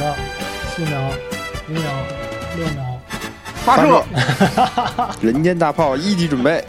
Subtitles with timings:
[0.00, 0.16] 了，
[0.74, 0.98] 四秒、
[1.68, 1.82] 五秒、
[2.56, 3.00] 六秒，
[3.56, 4.02] 发射！
[5.20, 6.64] 人间大炮一级准备。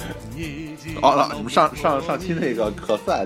[1.02, 3.26] 好了，你们上上上期那个可赛，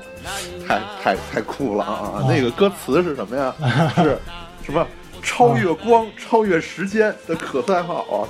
[0.67, 2.23] 太太太酷了啊！
[2.29, 3.53] 那个歌词是什么呀？
[3.97, 4.17] 是
[4.63, 4.85] 什么？
[5.23, 8.27] 超越光、超越时间的可赛号啊，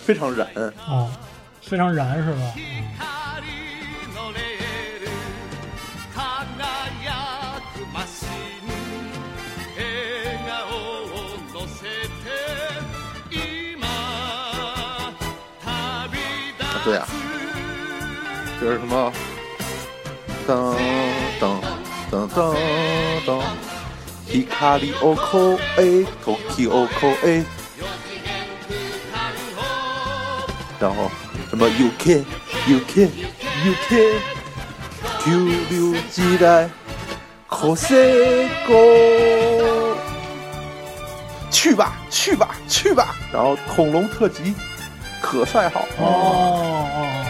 [0.00, 0.46] 非常燃
[0.86, 1.08] 啊，
[1.60, 2.38] 非常燃是吧？
[16.85, 17.07] 对啊。
[18.59, 19.11] 就是什么，
[20.47, 20.75] 噔
[21.39, 21.59] 噔
[22.11, 22.55] 噔噔
[23.25, 23.41] 噔，
[24.27, 27.43] ヒカリオコエ、時オコエ，
[30.79, 31.09] 然后
[31.49, 32.23] 什么 UK
[32.67, 33.09] UK
[33.65, 34.13] UK，
[35.25, 35.31] 九
[35.69, 36.69] 六時代，
[37.47, 39.95] 可塞哥，
[41.49, 44.53] 去吧去吧去吧，然后恐龙特辑，
[45.20, 46.02] 可赛号哦
[46.94, 47.22] 哦。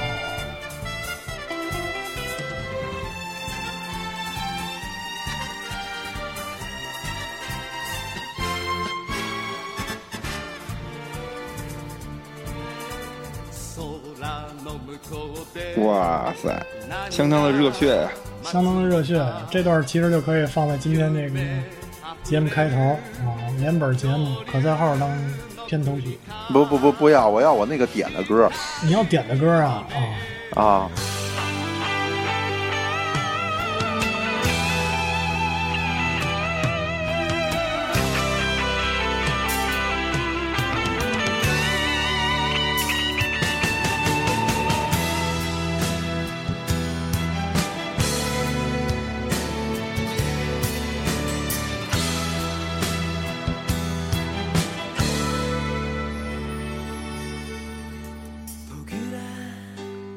[15.78, 16.66] 哇塞，
[17.10, 18.08] 相当的热血呀！
[18.42, 21.38] 相当的热血，这段其实就可以放在今天这个
[22.22, 22.76] 节目开头
[23.24, 25.08] 啊，连本节目可赛号当
[25.67, 26.19] 片头曲。
[26.53, 28.50] 不不不，不要，我要我那个点的歌。
[28.84, 29.84] 你要点的歌啊
[30.55, 30.91] 啊啊！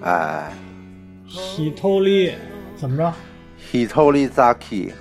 [0.02, 0.52] 哎
[1.30, 2.34] ，Hitoli
[2.78, 3.14] 怎么着
[3.72, 4.94] ？Hitoli Zaki，Zaki，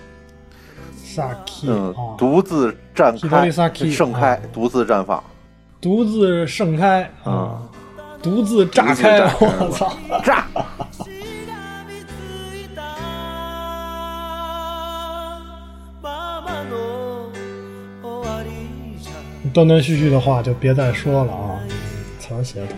[1.66, 3.48] 嗯，独自绽开，
[3.90, 5.22] 盛开，独自绽放，
[5.80, 7.62] 独自盛开，啊，
[8.20, 9.92] 独自炸开，我操，
[10.24, 10.46] 炸！
[19.54, 21.58] 断断续续的话就别再说了啊，
[22.18, 22.68] 词儿写的。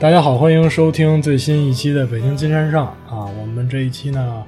[0.00, 4.44] 大家好，欢迎收听最新一期的《北京金山上》啊，我们这一期呢，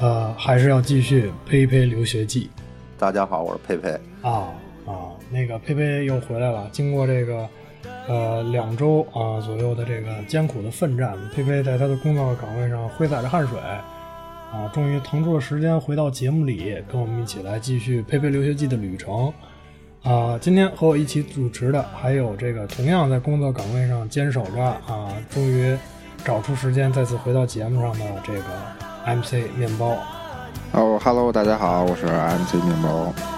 [0.00, 2.48] 呃，还是要继续佩佩留学记。
[2.98, 3.90] 大家好，我是佩佩
[4.22, 4.48] 啊
[4.86, 6.66] 啊，那个佩佩又回来了。
[6.72, 7.46] 经过这个
[8.08, 19.30] 呃两周啊左右的这个艰苦的奋战，佩佩在他的工作岗位上挥洒着汗水啊，终于腾出了时间回到节目里，跟我们一起来继续佩佩留学记的旅程。
[20.06, 25.76] 啊，今天和我一起主持的还有这个同样在工作岗位上坚守着啊，终于
[26.24, 28.42] 找出时间再次回到节目上的这个
[29.04, 29.96] MC 面包。
[30.70, 33.35] 哦，Hello，大家好，我是 MC 面包。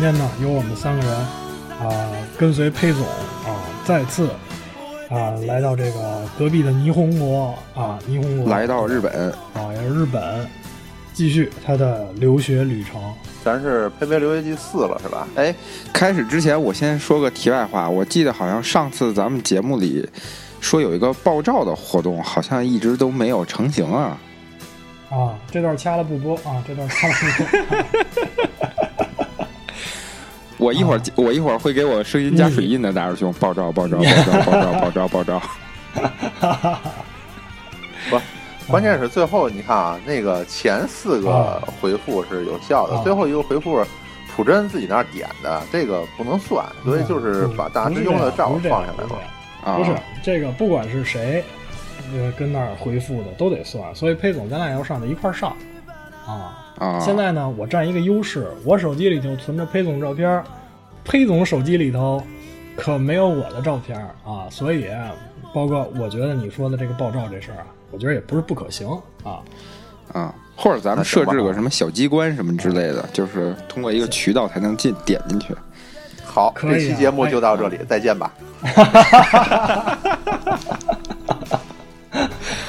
[0.00, 4.30] 今天呢，由我们三个人啊，跟随裴总啊，再次
[5.10, 10.48] 啊来到这个隔壁的霓虹国啊，霓虹国来到日本啊，也是日本，
[11.12, 12.98] 继续他的留学旅程。
[13.44, 15.28] 咱是《佩佩留学记四》了，是吧？
[15.34, 15.54] 哎，
[15.92, 20.08] 开始之前我先说个题外话，我记得好像上次咱们节目里
[20.62, 24.18] 说有一个爆照的活动，好像一直都没有成型啊。
[25.10, 27.84] 啊，这段掐了不播啊，这段掐了不播。
[30.60, 35.42] 我一会儿我一会儿会给我声音加水印的，大师兄，爆照爆照爆照爆照爆照爆照。
[38.10, 38.20] 不，
[38.68, 43.82] 关键是最后你看啊，那个前四个回复是有效的，最后一个回复
[44.36, 49.78] 普真自己那儿点的，这个不能算，所以就是把大师兄的照放下来了。
[49.78, 51.42] 不是这个，不管是谁
[52.12, 55.56] 呃跟那儿回复的都得算，所以裴总咱俩要上就一块上。
[56.26, 56.56] 啊。
[56.98, 60.42] 现在呢，我占一个优势，我手机里头存着裴总照片，
[61.10, 62.22] 裴总手机里头
[62.76, 64.86] 可没有我的照片啊，所以
[65.52, 68.88] 包括我觉得你说的这个爆照这事儿啊，我觉得也不是不可行
[69.24, 69.40] 啊
[70.12, 75.52] 啊，或者咱们设置个什么小机关什么之类的，就是通过一个渠道才能进点进去。
[76.24, 78.32] 好，这期节目就到这里，再见吧。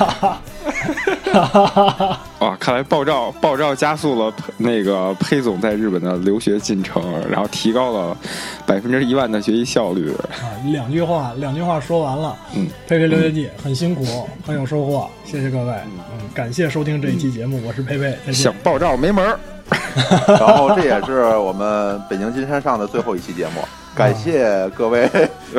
[2.39, 8.17] 哇，看来爆照爆照加速了那个裴总在日本的留学进程，然后提高了
[8.65, 10.11] 百分之一万的学习效率。
[10.11, 12.35] 啊，两句话，两句话说完了。
[12.55, 15.73] 嗯，佩佩留学记很辛苦，很有收获，谢谢各位。
[16.11, 18.53] 嗯，感谢收听这一期节目，我是佩佩，想。
[18.63, 19.39] 爆照没门儿。
[20.27, 23.61] 然后这也是我们北京金山上的最后一期节目，
[23.95, 25.09] 感谢各位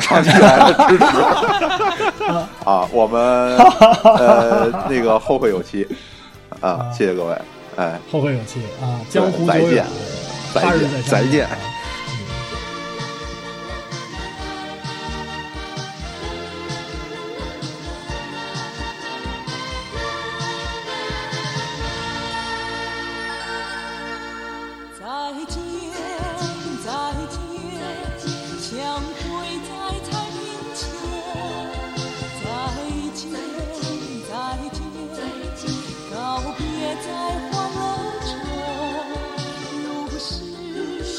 [0.00, 1.04] 长期以来的支持。
[2.64, 2.88] 啊！
[2.92, 3.20] 我们
[4.04, 5.86] 呃 那个后会有期。
[6.60, 7.36] 啊，谢谢各位，
[7.76, 9.86] 哎，后会有期啊，江湖再见久远，
[10.54, 11.48] 再见再见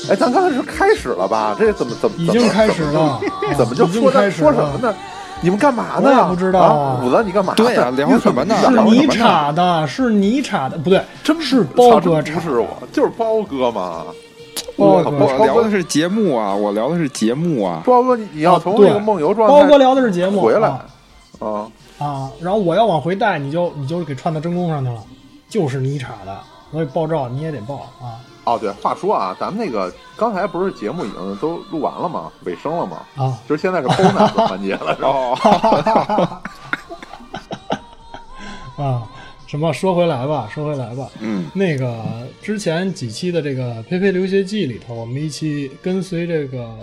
[0.10, 1.56] 哎，咱刚才是开始了吧？
[1.58, 3.20] 这怎么怎么已经开始了，
[3.58, 4.94] 怎么就说这开始了说什么呢？
[5.42, 6.02] 你们干嘛呢？
[6.04, 7.58] 我也不知道啊，五子你干嘛呢？
[7.58, 9.08] 对啊聊你怎什么呢是你？
[9.08, 14.06] 插的，是你插的，不对，真是包哥不是我，就是包哥嘛。
[14.78, 17.84] 包哥我聊的是节目啊，我聊的是节目啊。
[17.86, 20.86] 包哥，你你要从那个梦游状态包哥聊的是节目回来啊
[21.40, 21.48] 啊。
[22.00, 25.02] 啊，然后我要往回带，你就你就给串到真空上去了，
[25.50, 26.38] 就是你插的，
[26.72, 32.32] 所以爆照你也得爆啊哦，对，话说啊，咱们那个刚才不是节目已经都录完了吗？
[32.44, 33.02] 尾声了吗？
[33.16, 33.40] 啊！
[33.48, 35.08] 就是现在是 bonus 环节了， 是吧？
[35.10, 36.42] 哦，
[38.84, 39.08] 啊，
[39.48, 39.72] 什么？
[39.72, 41.08] 说回来吧，说回来吧。
[41.20, 46.76] 嗯，那个之前几期的这个《佩佩留学记》里头，我们一期跟随这个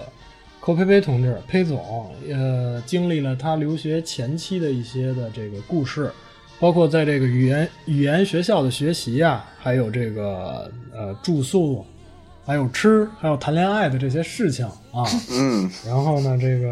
[0.61, 6.13] 寇佩佩同志裴总，呃，经历了他留学前期的一些的这个故事，
[6.61, 11.85] 包括在这个语言语言学校的学习啊，还有这个呃住宿，
[12.45, 15.03] 还有吃，还有谈恋爱的这些事情啊。
[15.31, 16.69] 嗯，然后呢，这个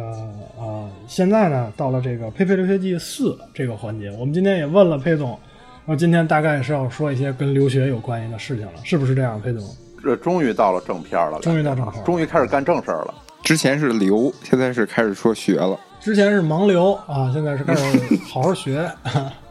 [0.58, 5.38] 呃，现在呢，到了这个《佩佩留学记四》这个环节，我们今天也问了佩总，
[5.86, 9.66] 说今天大概是要说一些跟留学有关系的事情了，是不是这样，佩总？
[10.02, 13.14] 这终于到了正片了，终于到正片了终于开始干正事儿了。
[13.42, 15.80] 之前是留，现在是开始说学了。
[15.98, 18.88] 之前是盲流啊，现在是开始好好学，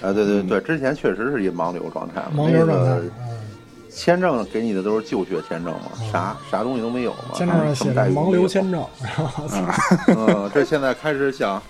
[0.00, 2.90] 呃， 对对对，之前确实是一盲流状态嘛，盲流状态。
[2.90, 3.38] 那个嗯。
[3.90, 8.32] 签证给你的都是就学签证嘛，啥啥东西都没有嘛，签证上写着什么待遇都没有。
[8.32, 9.44] 盲流签证，然后
[10.14, 11.60] 嗯，这现在开始想，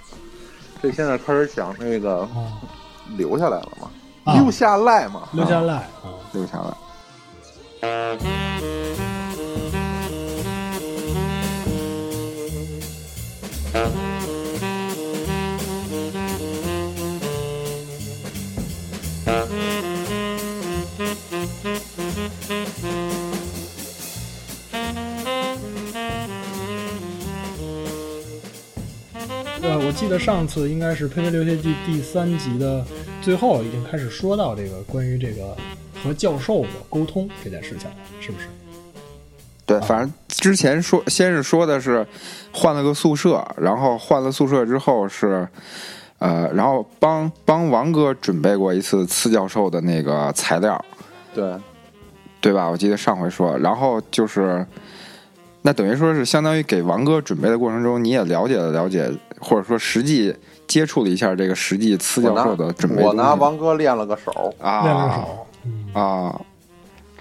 [0.83, 2.29] 这现在开始想那个啊
[3.17, 3.89] 留下来了嘛，
[4.25, 4.35] 啊。
[4.35, 5.85] 留下来嘛，留下来啊。
[6.33, 6.75] 留下来。
[19.28, 19.46] 呃，
[29.84, 32.82] 我记得上次应该是《佩佩留学记》第三集的
[33.20, 35.54] 最后，已经开始说到这个关于这个
[36.02, 38.46] 和教授的沟通这件事情了，是不是？
[39.66, 42.06] 对，反正之前说，先是说的是
[42.50, 45.46] 换了个宿舍，然后换了宿舍之后是，
[46.19, 50.85] 呃，然后帮帮王哥准备过一次次教授的那个材料，
[51.35, 51.55] 对，
[52.41, 52.69] 对吧？
[52.69, 54.66] 我记得上回说，然后就是，
[55.62, 60.35] 那等于说是相当于给王哥准备的过程中，你也了解了了解，或者说实际
[60.66, 66.40] 接触了一下这个实际次教授的准备我拿王哥练了个手，啊练了手，嗯，啊，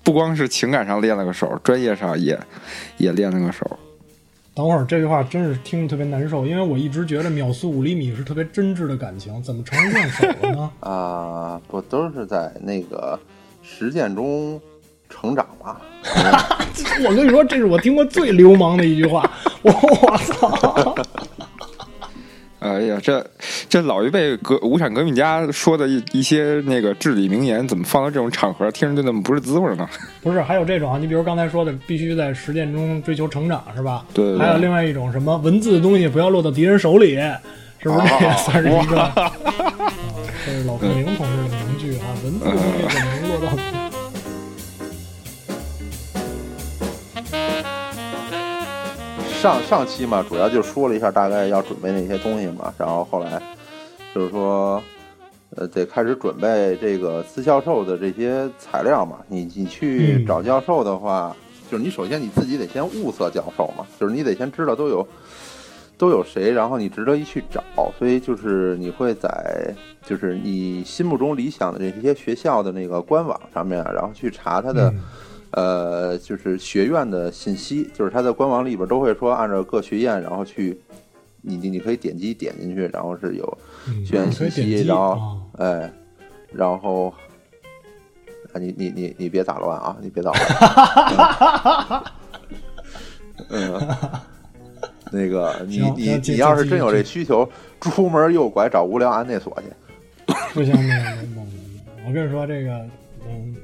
[0.04, 2.40] 不光是情感上练了个手，专业上也
[2.98, 3.78] 也练了个手。
[4.58, 10.72] 等会儿这句话真是听着特别难受，因为我一直觉得秒速五厘米是特别真挚的感情，怎么成练手了呢？
[10.82, 13.20] 啊，不都是在那个
[13.62, 14.60] 实践中
[15.08, 15.78] 成长吗？
[17.08, 19.30] 我跟你说，这是我听过最流氓的一句话，
[19.62, 20.96] 我我操！
[22.68, 23.26] 哎呀，这
[23.70, 29.88] 这老一辈革无产革命家说的一一些那个至理名言，怎么放到这种场合，听着就那么不是滋味呢？
[30.22, 34.06] 不是，还有这种啊，你比如刚才说的，必须在实践中追求成长，是吧？
[34.14, 37.16] 对对对还有另外一种什么文字的东西不要落到敌人手里，
[37.80, 38.08] 是不是？
[38.20, 39.32] 这也算是一个 啊，
[40.46, 43.58] 这是老贺明同志的名句啊，文字的东西怎么能落到？
[49.38, 53.42] 上上期嘛，主要就说了一下大概要准备那些东西嘛，然后后来
[54.14, 54.82] 就是说，
[55.56, 59.20] 呃，得开始准备这个私教授的这些材料嘛。
[59.28, 60.26] 你你去嗯。
[60.26, 61.36] 找教授的话，
[61.70, 65.08] 就是你首先你自己得先物色教授嘛，就是你得先知道都有
[66.00, 67.64] 都有谁，然后你值得一去找，
[68.00, 75.00] 所以就是你会在就是你心目中理想的这些学校的那个官网上面，然后去查他的、嗯
[75.58, 80.80] 呃就是学院的信息，就是它的官网里边都会说按照各学院，然后去
[81.42, 85.92] 你你你可以点击点进去，然后是有嗯学院信息，然后啊，哎，
[86.54, 87.12] 然后
[88.54, 92.04] 啊你你你你别打乱啊，你别打乱。
[93.50, 93.90] 嗯，
[95.12, 97.50] 那个你你你要是真有这需求，
[97.82, 100.34] 出门右拐找无聊安内所去。
[100.54, 101.48] 不行，不行，不行，不行
[102.08, 102.72] 我跟你说这个，
[103.26, 103.56] 嗯，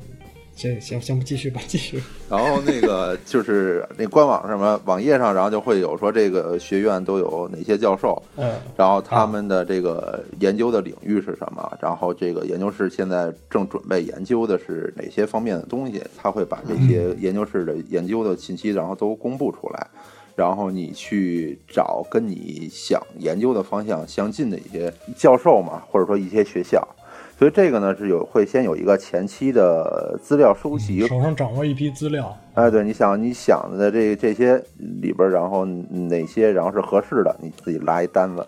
[0.56, 2.02] 这行行，继续吧，继续。
[2.30, 19.88] 然后那个就是那官网上面网页上，然后就会有说这个学院都有哪些教授，嗯然后他们的这个研究的领域是什么，然后这个研究室现在正准备研究的是哪些方面的东西，他会把这些研究室的研究的信息，然后都公布出来，
[20.36, 26.88] 然后你去找跟你想研究的方向相近的一些教授嘛，或者说一些学校。
[27.38, 38.46] 所以这个呢是有会先有一个前期的资料收集手上掌握一批资料，哎，对，你想你想的这这些里边，然后哪些然后是合适的，你自己拉一单子。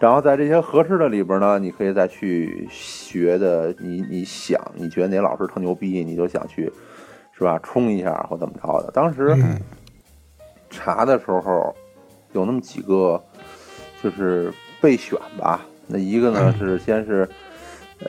[0.00, 6.70] 然后在这些合适的里边呢，你可以再去学的，你你想你觉得哪老师特牛逼，你就想去
[7.36, 8.90] 是吧冲一下或怎么着的。
[8.92, 9.58] 当时嗯
[10.68, 11.74] 查的时候
[12.32, 13.22] 有那么几个
[14.02, 17.28] 就是备选吧，那一个呢是先是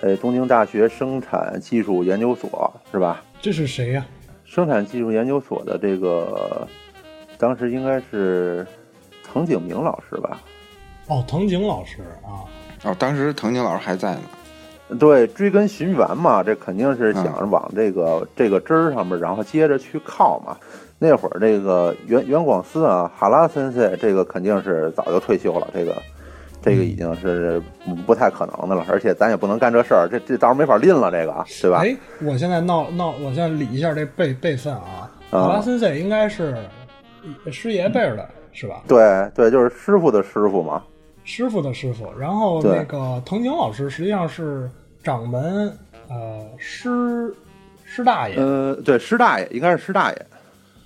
[0.01, 3.24] 呃东京大学生产技术研究所是吧？
[3.42, 4.06] 这是谁呀、
[4.44, 6.68] 生产技术研究所的这个，
[7.38, 8.65] 当时应该是
[9.24, 10.42] 藤井明老师吧？
[11.08, 12.44] 哦，藤井老师啊，
[12.84, 14.22] 哦，当时藤井老师还在呢。
[15.00, 20.56] 对，追根寻源嘛，这肯定是想着往这个、这个枝儿上面，然后接着去靠嘛。
[21.00, 25.96] 那会儿这个袁袁广思啊，哈拉森塞这个肯定是早就退休了，这个
[26.65, 31.84] 这个已经是不不太可能的了，而且咱也不能干这事儿，这这到时候没法拎了，这个对吧？
[31.84, 35.12] 哎，我现在闹闹，我现在理一下这辈辈分啊。
[35.29, 36.57] 啊马拉森塞应该是
[37.51, 38.81] 师爷辈儿的，是吧？
[38.88, 40.81] 对对，就是师傅的师傅嘛。
[41.24, 42.12] 师傅的师傅。
[42.17, 44.69] 然后那个藤井老师实际上是
[45.03, 45.72] 掌门，
[46.10, 47.34] 呃，师
[47.84, 50.25] 师大爷，呃，对，师大爷应该是师大爷。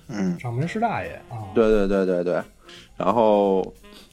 [0.08, 1.48] 嗯，掌门师大爷啊。
[1.54, 2.42] 对对对对对，
[2.96, 3.62] 然后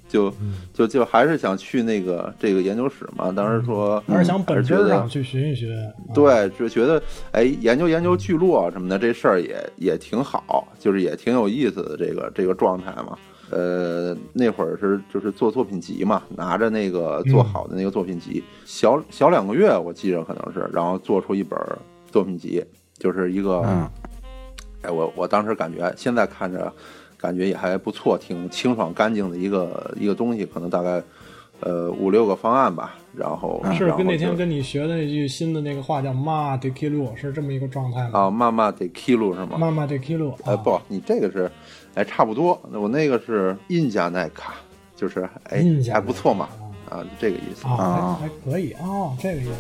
[0.08, 0.34] 就
[0.74, 5.70] 就就还是想去那个这个研究室嘛，当时说还是想本觉得质上去寻一寻。
[5.76, 13.18] 啊，对，就觉得哎，研究研究聚落什么的这事儿也也挺好，就是也挺有意思的这个这个状态嘛。
[13.50, 21.58] 呃，那会儿是就是做作品集嘛，拿着那个做好的那个作品集，小小两个月我记着可能是，然后做出一本
[22.12, 22.62] 作品集，
[22.98, 23.90] 就是一个，嗯
[24.82, 26.72] 哎，我我当时感觉现在看着
[27.18, 31.02] 感觉也还不错，挺清爽干净的一个一个东西，可能大概
[31.62, 38.20] 呃五六个方案吧，然后是跟那天跟你学的那句新的那个话叫“妈得 kilo” 是这么一个状态吗？
[38.20, 39.58] 啊，骂骂得 kilo 是吗？
[39.58, 41.52] 妈妈得 kilo，哎，不，你这个是，
[41.96, 42.62] 哎，差不多。
[42.72, 44.54] 我那个是印加奈卡，
[44.96, 46.48] 就是哎还不错嘛，
[46.90, 47.68] 啊，这个意思。
[47.68, 49.52] 啊，啊还还可以哦，这个意思。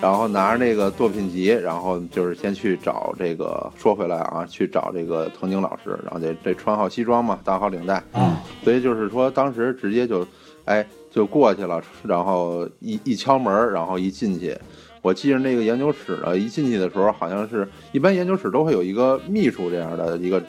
[0.00, 10.24] 然后拿着那个作品集，然后就是先去找这个，说回来啊，去找这个藤井老师，然后这这穿好西装嘛，打好领带，嗯，所以就是说当时直接就，
[10.64, 14.56] 哎，就过去了，然后一一敲门，然后一进去。
[15.02, 20.40] 我记着那个研究室呢，一进去的时候，好像是一般研究室都会有一个秘书这样的一个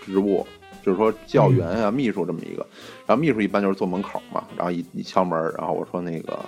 [0.00, 0.46] 职务，
[0.82, 2.64] 就是说教员啊、秘书这么一个。
[3.06, 6.38] 然后秘书一般就是坐门口嘛，然后一一敲门，然后我说那个，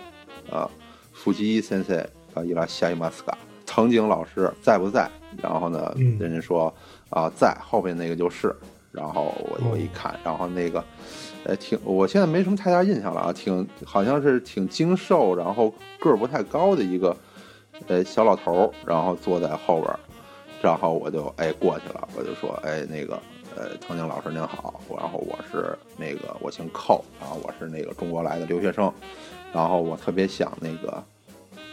[0.50, 0.70] 呃，
[1.12, 2.06] 福吉先生
[2.36, 5.10] 啊，伊拉夏伊马斯卡，藤井老师在不在？
[5.42, 6.72] 然后呢，嗯人家说
[7.08, 8.54] 啊、在，后边那个就是。
[8.92, 10.82] 然后我我一看，然后那个，
[11.44, 17.14] 呃，挺，我现在没什么太大印象了啊，挺好像是挺精瘦，然后个儿不太高的一个，
[17.88, 20.00] 呃，小老头儿，然后坐在后边儿，
[20.62, 23.20] 然后我就哎过去了，我就说哎那个
[23.54, 28.90] 呃藤井老师您好，然后我是那个我姓寇，然后我是那个中国来的留学生，
[29.52, 31.04] 然后我特别想那个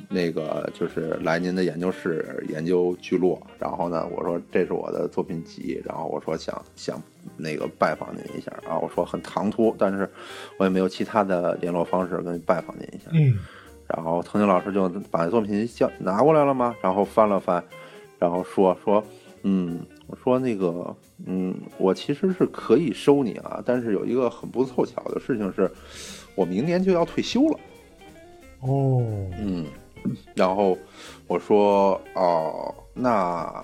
[0.09, 7.01] 那个就是来您的研究室研究聚落，然后呢我说这是我的作品集，然后我说想想
[7.37, 10.09] 那个拜访您一下啊，我说很唐突，但是
[10.57, 13.37] 我也没有其他的联络方式跟拜访您一下，嗯。
[13.85, 17.63] 然后藤井老师就把作品集交拿过来了吗，然后翻了翻，
[18.17, 19.03] 然后说说，
[19.43, 20.95] 嗯，我说那个，
[21.25, 25.69] 嗯，我其实是可以收你啊，但是有一个很不凑巧的事情是，
[26.33, 27.59] 我明年就要退休了，
[28.61, 29.03] 哦，
[29.37, 29.65] 嗯，
[30.35, 30.77] 然后
[31.27, 33.63] 我说哦，那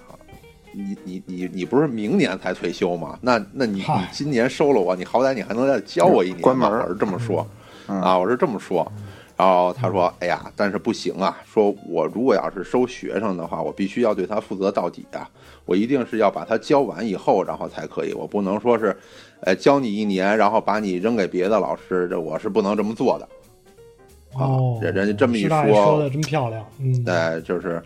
[0.72, 3.18] 你你你你不是明年才退休吗？
[3.22, 6.44] 那那你你今年收了我，你好歹你还能再教我一年吧？
[6.44, 7.48] 关门儿我是这么说
[7.88, 8.90] 嗯啊，我是这么说。
[9.36, 11.38] 然后他说：“哎呀，但是不行啊！
[11.46, 15.30] 说我如果要是收学生的话，我必须要对他负责到底啊！
[15.64, 18.12] 我一定是要把他教完以后，然后才可以。
[18.12, 18.94] 我不能说是，
[19.40, 23.26] 呃，教你一年，然后把你扔给别的老师，这我是不能这么做的。
[24.34, 27.82] 啊哦，人人家这么一说说的真漂亮，嗯，哎，就是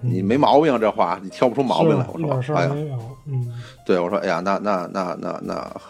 [0.00, 2.06] 你没毛病，这话你挑不出毛病来。
[2.12, 3.52] 我说，哎呀，嗯，
[3.84, 5.80] 对我说，哎呀，那那那那那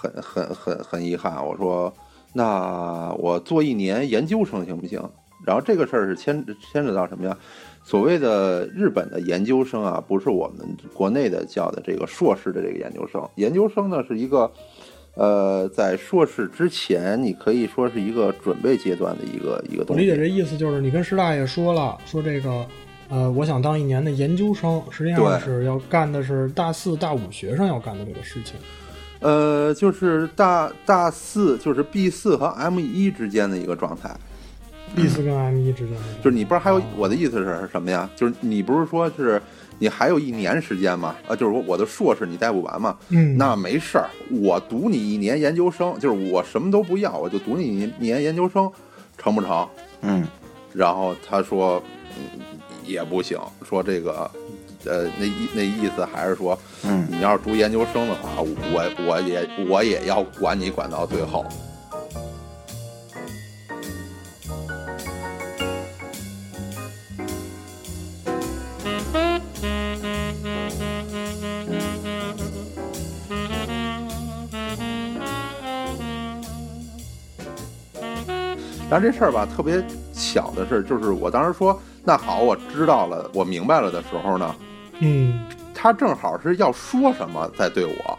[0.00, 1.44] 很很很很遗憾。
[1.44, 1.92] 我说，
[2.32, 5.02] 那我做一年研究生行不行？
[5.44, 7.36] 然后这个事儿是牵牵扯到什么呀？
[7.82, 13.26] 所谓的日本的研究生啊，不是我们国内的叫的这个硕士的这个研究生。
[13.36, 14.50] 研究生呢是一个，
[15.20, 19.92] 呃，在硕士之前，你可以说是一个准备阶段的一个一个东西。
[19.92, 22.66] 我理解这意思就是你跟师大爷说了，说这个，
[23.10, 28.54] 呃，我想当一年的研究生，实际上是要干的是大四、大五学生要干的这个事情。
[29.18, 34.10] 呃，就是大大四，就是 B 四和 M 一之间的一个状态。
[34.96, 38.08] B 四跟 M 一之间的，就是你不是还有哦我的意思是什么呀？
[38.16, 39.40] 就是你不是说是
[39.80, 41.16] 你还有一年时间嘛？
[41.26, 42.96] 啊，就是说我的硕士你带不完嘛？
[43.08, 48.70] 嗯，那没事儿，我读你一年研究生，就是我什么都不要，我就读你一年研究生，
[49.16, 49.66] 成不成？
[50.02, 50.28] 嗯，
[50.74, 51.82] 然后他说，
[52.16, 52.40] 嗯，
[52.84, 54.30] 也不行，说这个，
[54.84, 61.42] 呃，那意那意思还是说，嗯你要是读研究生的话，我我也我也要管你管到最后。
[79.00, 84.54] 然这事儿吧，特别巧的是，就是我当时说那好，我知道了，我明白了的时候呢，
[85.00, 88.18] 嗯，他正好是要说什么在对我，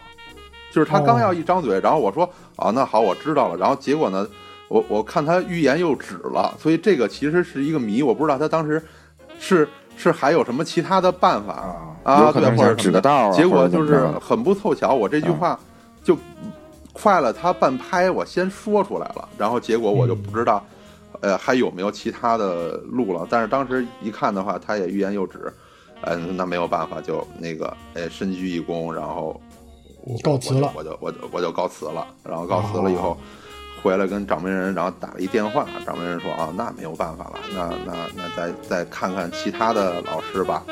[0.72, 4.26] 就是他刚要一张嘴，然后我说啊，那好，我知道了，然后结果呢，
[4.68, 8.82] 我我看他欲言又止了，所以这个其实是一个谜，我不知道他当时
[9.38, 15.58] 是是还有什么其他的办法啊，有可能对，或者想指个道啊，结果就是很不凑巧，我这句话
[16.02, 16.16] 就
[16.92, 20.64] 快了他半拍，我先说出来了，然后结果我就不知道，
[21.20, 23.26] 呃，还有没有其他的路了。
[23.28, 25.52] 但是当时一看的话，他也欲言又止，
[26.02, 29.40] 嗯、那没有办法，就那个，哎，深鞠一躬，然后
[30.22, 32.06] 告辞了我就我就我就我就告辞了。
[32.24, 33.16] 然后告辞了以后，
[33.82, 40.64] 回来跟掌门人，然后打了一电话，掌门人说啊，那没有办法了，那那那再再看看其他的老师吧。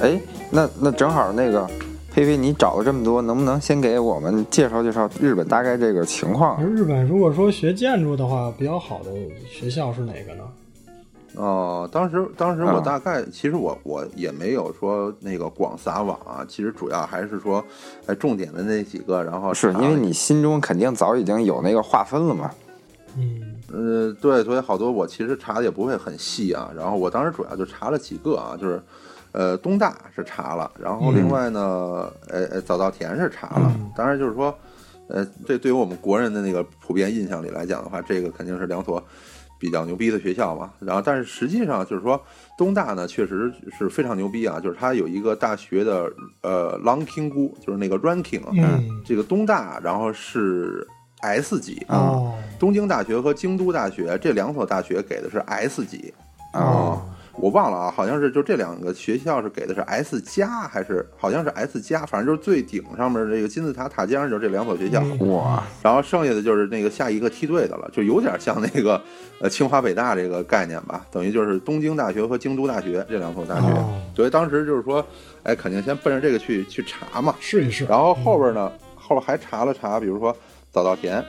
[0.00, 0.18] 哎，
[0.50, 1.68] 那那正好那个
[2.10, 6.64] 佩佩，你找了这么多，能不能先给我们介绍介绍日本大概这个情况？
[6.64, 9.10] 日本如果说学建筑的话，比较好的
[9.50, 10.44] 学校是哪个呢？
[11.38, 17.64] 哦，当时当时我啊大概、其实我我也没有说那个广撒网啊，其实主要还是说，
[18.06, 22.50] 哎，重点的那几个，然后是因为你心中肯定早已经有那个划分了嘛。
[23.16, 28.82] 嗯，呃对，所以好多我其实查的也不会很细啊，然后我当时主要就查了几个啊，就是
[29.30, 31.60] 呃东大是查了，然后另外呢，
[32.26, 34.52] 呃呃早稻田是查了，嗯当然就是说，
[35.06, 39.00] 呃这对于我们国人的那个普遍印象里来讲的话，这个肯定是两所。
[39.58, 42.20] 比较牛逼的学校嘛，然后但是实际上就是说，
[42.56, 46.10] 东大呢确实是非常牛逼啊，就是它有一个大学的
[46.42, 48.40] 呃 ranking 估，就是那个 ranking
[49.04, 50.86] 这个东大然后是
[51.20, 52.34] S 级，哦。
[52.58, 56.12] 东京大学和京都大学这两所大学给的是 S 级，
[56.54, 57.00] 哦，
[57.40, 65.32] 我忘了啊，好像是就这两个学校是给的是 S 加还是好像是 S 加，反正就是最顶上面这个金字塔塔尖上就是这两所学校，嗯。
[65.32, 69.00] 哇，然后剩下的就是那个下一个梯队的了，就有点像那个
[69.40, 74.00] 呃清华北大这个概念吧，等于就是东京大学和京都大学这两所大学，哦。
[74.16, 75.04] 所以当时就是说，
[75.44, 77.84] 哎，肯定先奔着这个去去查嘛，试一试。
[77.84, 80.36] 然后后边呢，后边还查了查，比如说
[80.72, 81.24] 早稻田，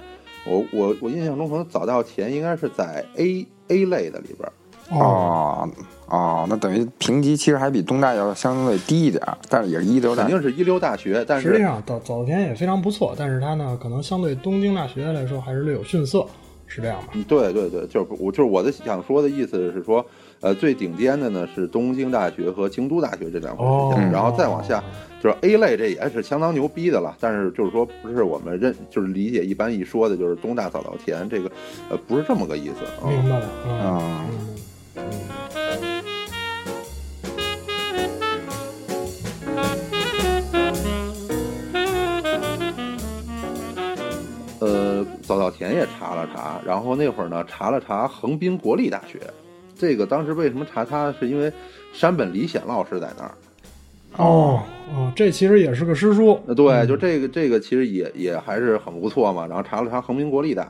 [0.46, 4.52] 我我我印象中可能早稻田应该是在 A A 类的里边儿，
[4.92, 5.70] 哦，哦
[6.08, 10.32] 哦，那等于评级其实还比东大要相对低一点儿，但是也是一流大肯。
[10.32, 16.26] 定是一流大学，但是实际上早早稻田也非常不错，但是它呢，可能相对东京大学来说还是略有逊色，
[16.66, 17.08] 是这样吧？
[17.14, 20.04] 嗯对对对，就是我就是我的想说的意思是说，
[20.40, 24.84] 呃，最顶尖的呢是东京大学和京都大学这两所学校，哦然后再往下
[25.22, 27.16] 就是 A 类，这也是相当牛逼的了。
[27.20, 31.52] 但是就是说，不是我们认就是理解一般一说的，就是东大早稻田这个，
[31.90, 33.10] 呃，不是这么个意思啊。
[33.10, 33.86] 明白了啊。
[33.86, 34.26] 啊，
[44.62, 49.20] 呃，早稻田也查了查，然后那会儿呢查了查横滨国立大学，
[49.74, 51.52] 这个当时为什么查它，是因为
[51.94, 53.32] 山本理显老师在那儿。
[54.18, 54.62] 哦
[54.94, 56.38] 哦，这其实也是个师叔。
[56.46, 59.48] 呃，对，就这个这个其实也也还是很不错嘛。
[59.48, 60.70] 然后查了查横滨国立大，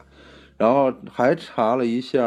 [0.57, 2.19] 然后还查了一下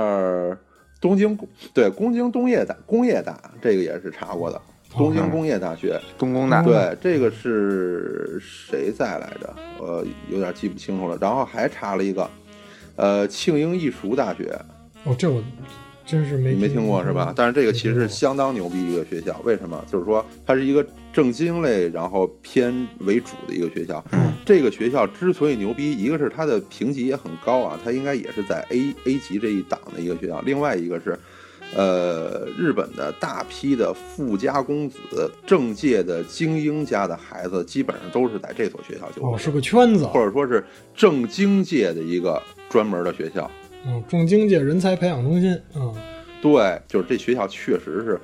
[1.02, 1.36] 东京
[1.74, 4.58] 对东京东业大工业大，这个也是查过的。
[4.88, 9.54] 东京工业大学，东工大，对，这个是谁在来着？
[9.80, 11.18] 呃，有点记不清楚了。
[11.20, 12.30] 然后还查了一个，
[12.94, 14.56] 呃，庆应义塾大学，
[15.04, 15.42] 哦，这我
[16.04, 17.32] 真是没你没听过是吧？
[17.34, 19.82] 但是这个其实是相当牛逼一个学校，为什么？
[19.90, 24.04] 就是说它是一个正经类，然后偏为主的一个学校。
[24.12, 30.40] 嗯这个学校之所以牛逼，一个是它的评级也很高啊，它应该也是在 A A 级这一档的一个学校。
[30.40, 31.16] 另外一个是，
[31.76, 40.04] 呃，日本的大批的富家公子、政界的精英家的孩子，基本上都是在这所学校就哦，是个圈子。
[40.06, 43.48] 或者说是政经界的一个专门的学校。
[43.86, 45.56] 嗯，政经界人才培养中心。
[45.76, 45.94] 嗯，
[46.42, 48.20] 对，就是这学校确实是，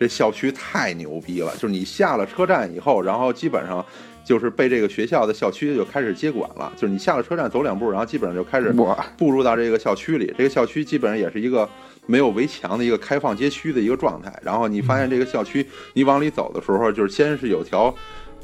[0.00, 1.52] 这校区太牛逼了。
[1.52, 3.84] 就是你下了车站以后，然后基本上
[4.24, 6.72] 就是被这个学校的校区就开始接管了。
[6.74, 8.72] 就是你下了车站走两步，然后基本上就开始
[9.18, 10.34] 步入到这个校区里。
[10.38, 11.68] 这个校区基本上也是一个
[12.06, 14.32] 没有围墙的一个开放街区的一个状态。
[14.42, 17.94] 然后你发现这个校区，你往里走的时候，就是先是有条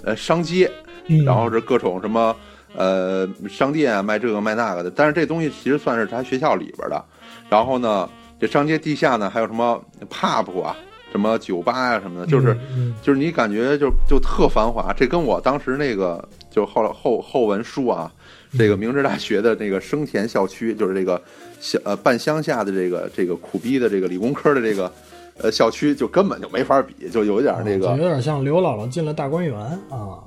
[0.05, 0.71] 呃商街，
[1.07, 2.37] 嗯然后是各种什么
[2.75, 7.05] 呃商店啊卖这个卖那个的，但是这东西其实算是他学校里边的。
[7.49, 10.77] 然后呢，这商街地下呢还有什么 pub 啊，
[11.17, 14.93] 什么酒吧呀、什么的，就是、嗯就是你感觉就就特繁华。
[14.93, 18.13] 这跟我当时那个就后来后后文书啊，
[18.59, 21.21] 这个明治大学的那个生田校区，就是这个
[21.59, 24.93] 小呃半乡下的这个这个苦逼的这个理工科的这个
[25.39, 30.21] 呃校区，就根本就没法比，就有一点那个就有点像刘姥姥进了大观园啊。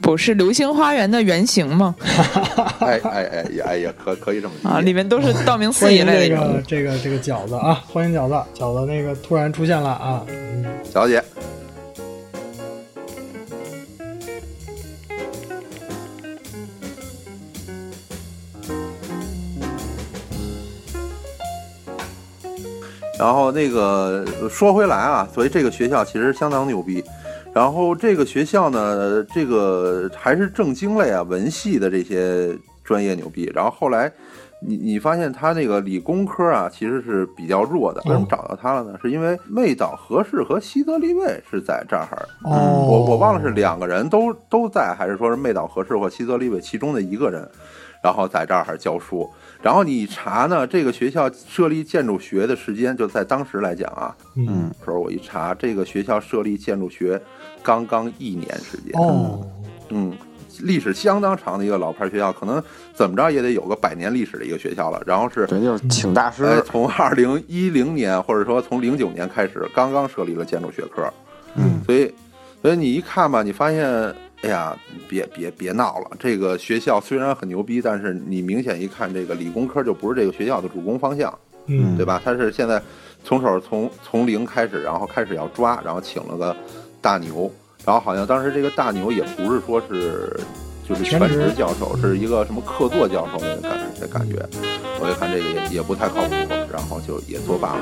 [0.00, 1.94] 不是流星花园的原型吗？
[2.80, 6.56] 哎哎哎也哎也可可以这么啊，里面都是道明寺一类这的人物。
[6.56, 10.24] 个这个这个饺子啊，欢迎饺子，饺子那个突然出现了啊。
[10.28, 11.22] 嗯，小姐。
[23.18, 27.04] 然后那个说回来啊，所以这个学校其实相当牛逼。
[27.52, 33.50] 然后这个学校呢，这个还是正经类啊，文系的这些专业牛逼。
[33.54, 34.10] 然后后来
[34.62, 38.00] 你你发现他那个理工科啊，其实是比较弱的。
[38.04, 38.98] 为什么找到他了呢？
[39.02, 42.06] 是因为妹岛和世和西泽立卫是在这儿。
[42.44, 47.48] 哦，我我忘了是两个人都都在，还是说是妹岛和世或西泽立卫其中的一个人，
[48.02, 49.28] 然后在这儿教书。
[49.62, 57.20] 然后你查呢，这个学校设立建筑学的时间，就在当时来讲啊，嗯时候我一查，这个学校设立建筑学
[57.62, 59.46] 刚刚一年时间，哦，
[59.88, 60.12] 嗯，
[60.60, 62.62] 历史相当长的一个老牌学校，可能
[62.94, 65.02] 怎么着也得有个百年历史的一个学校了。
[65.06, 71.12] 然后是对，就是请大师，哎，从二零一零年或者说从零九年开始，刚刚设立了建筑学科，
[71.54, 72.12] 嗯，所以，
[72.62, 73.84] 所以你一看吧，你发现，
[74.42, 74.76] 哎呀，
[75.08, 82.20] 别别别闹了，这个学校虽然很牛逼，但是你明显一看，这个理工科就不是这个学校的主攻方向，嗯，对吧？
[82.24, 82.80] 他是现在
[83.22, 86.56] 从手从从零开始，然后开始要抓，然后请了个
[87.00, 87.50] 大牛，
[87.84, 90.38] 然后好像当时这个大牛也不是说是。
[90.88, 94.44] 就是全职教授，是一个什么客座教授那种感的感觉，
[95.00, 96.34] 我一看这个也也不太靠谱，
[96.68, 97.80] 然后就也作罢了。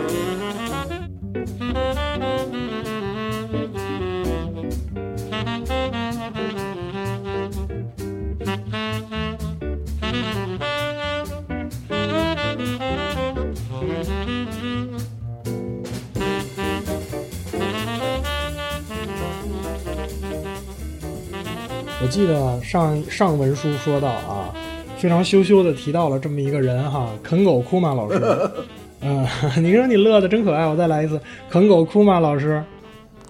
[22.01, 24.55] 我记得上上文书说到啊，
[24.97, 28.21] 非常羞羞的提到了这么一个人哈，啃狗库玛老师。
[29.03, 29.27] 嗯、
[29.63, 32.63] 你说你乐的真可爱，我再来一次，啃狗库玛老师。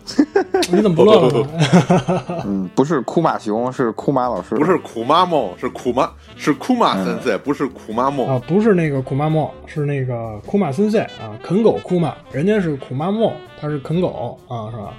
[0.72, 2.42] 你怎么不乐了呢？
[2.46, 8.26] 嗯，不是库马熊，是库马老师，不是苦妈梦，是苦妈，是库马森森，不是苦妈梦。
[8.26, 14.94] 啊，不是那个库玛莫，是那个库玛森塞啊，啃狗库玛，人家是库玛莫，他是啃狗啊，是吧？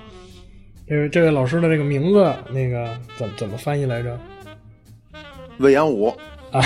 [0.89, 4.19] 这位这位老师的这个名字，那个怎么怎么翻译来着？
[5.59, 6.07] 魏延武，
[6.51, 6.59] 啊，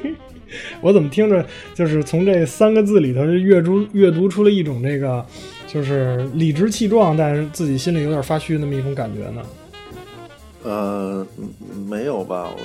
[0.82, 1.42] 我怎么听着
[1.74, 5.24] 就是从这三个字里头就阅读阅读出了一种这个
[5.66, 9.42] 就是理直气壮，但是自己心里有点发虚那么一种感觉呢？
[10.62, 11.48] 呃，嗯
[11.88, 12.50] 没有吧？
[12.50, 12.58] 我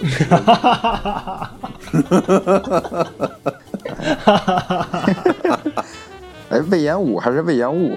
[6.50, 7.96] 哎，魏延武还是魏延武？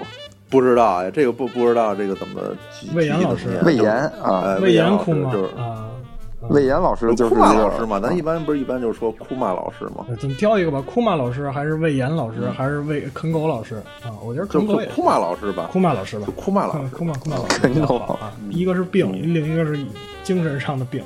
[0.49, 2.41] 不知道哎，这个不不知道这个怎么
[2.79, 3.83] 具魏延老师魏念？
[3.83, 5.31] 延啊，哎魏延延哭吗？
[5.33, 5.89] 就是啊，
[6.49, 13.75] 魏延老师就是老师嘛，咱一般不是一般就是说库马老师嘛，呃咱挑一个吧，库马老师还是魏延老师还是魏啃狗老师？
[14.03, 14.13] 啊？
[14.23, 16.25] 我觉得就啃狗也库马老师吧，库马老师吧。
[16.27, 17.59] 就，库马老师，库玛库马老师。
[17.59, 19.83] 啃狗啊，一个是病，另一个是
[20.23, 21.03] 精神上的病。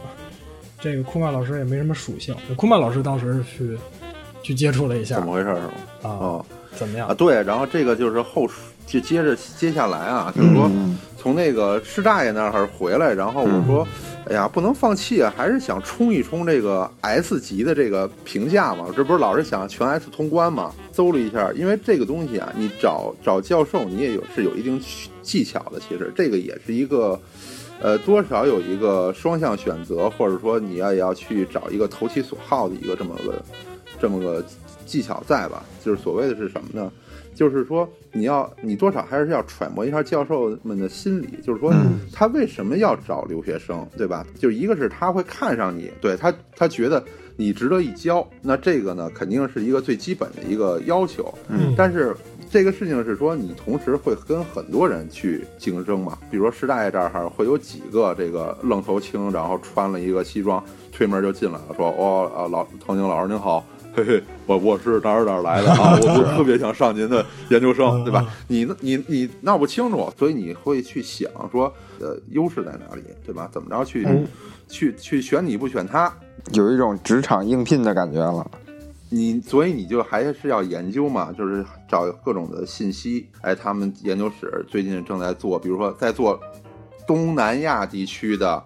[0.81, 3.77] 这个库玛老师也没什么属性，库玛老师当时是去
[4.41, 5.15] 去接触了一下。
[5.15, 5.55] 怎么回事儿？
[5.55, 5.71] 是吗？
[6.03, 6.45] 啊，哦。
[6.75, 7.07] 怎么样？
[7.09, 7.13] 啊，？
[7.13, 8.47] 对，然后这个就是后
[8.89, 13.87] 就接着接下来啊，就是说嗯从那个师大爷那儿回来，然后我说，
[14.25, 20.73] 哎呀，不能放弃啊，还是想冲一冲这个 S 级的这个评价嘛，这不是老是想全 S 通关嘛？
[20.91, 24.81] 搜了一下，因为这个东西啊，你找找教授，你也有是有一定
[25.21, 27.19] 技巧的，其实这个也是一个。
[27.81, 33.41] 呃，多少有一个双向选择，或者说你要也要去找一个投其所好的一个这么个
[33.97, 34.43] 这么个
[34.85, 35.63] 技巧在吧？
[35.81, 36.91] 就是所谓的是什么呢？
[37.39, 41.73] 就是说你要你多少还是要揣摩一下教授们的心理，就是说
[42.11, 44.27] 他为什么要找留学生，对吧？
[44.37, 47.01] 就一个是他会看上你，对他他觉得
[47.37, 51.33] 你值得一教，那这个呢肯定是一个最基本的一个要求。
[51.47, 52.13] 嗯但是
[52.51, 56.17] 这个事情是说，你同时会跟很多人去竞争嘛。
[56.29, 63.63] 比如说师大爷这儿会有几个这个愣头青，然后穿了一个西装，推门就进来了，说：“哦啊，老唐宁老师您好，
[63.95, 68.25] 嘿嘿，我我是哪儿哪儿来的啊，我我特别想上您的研究生，对吧？
[68.47, 73.49] 你你你闹不清楚，所以你会去想说，呃，优势在哪里，对吧？
[73.51, 74.07] 怎么着去、
[74.67, 76.13] 去去选你不选他，
[76.53, 78.49] 有一种职场应聘的感觉了。
[79.09, 83.27] 你所以你就还是要研究嘛，就是找各种的信息。
[83.41, 86.39] 哎，他们研究室最近正在做，比如说在做
[87.07, 88.63] 东南亚地区的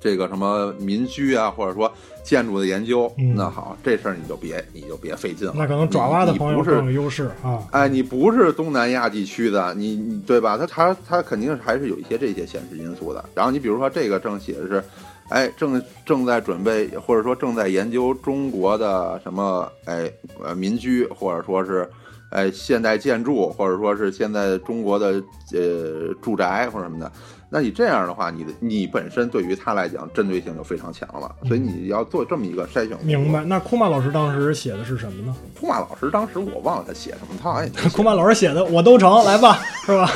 [0.00, 1.90] 这个什么民居啊，或者说
[2.22, 3.12] 建筑的研究。
[3.18, 5.54] 嗯那好，这事儿你就别你就别费劲了。
[5.56, 7.62] 那可能爪哇的朋友更有优势啊。
[7.70, 10.56] 哎，你不是东南亚地区的，你你对吧？
[10.56, 13.24] 他他他肯定还是有一些这些现实因素的。
[13.34, 14.84] 然后你比如说这个正写的是，
[15.28, 20.10] 哎，正正在准备或者说正在研究中国的什么哎
[20.42, 21.88] 呃民居，或者说是
[22.30, 27.10] 哎现代建筑，或者说是现在中国的呃住宅或者什么的。
[27.48, 32.98] 那你这样的话，你的你本身对于他来讲针对性就非常强了，所以你要做这么一个筛选。
[33.02, 33.44] 明白。
[33.44, 35.34] 那库玛老师当时写的是什么呢？
[35.58, 40.10] 库玛老师当时我忘了他写什么，他好像也 库玛老师写的“我都成”，来吧，是吧？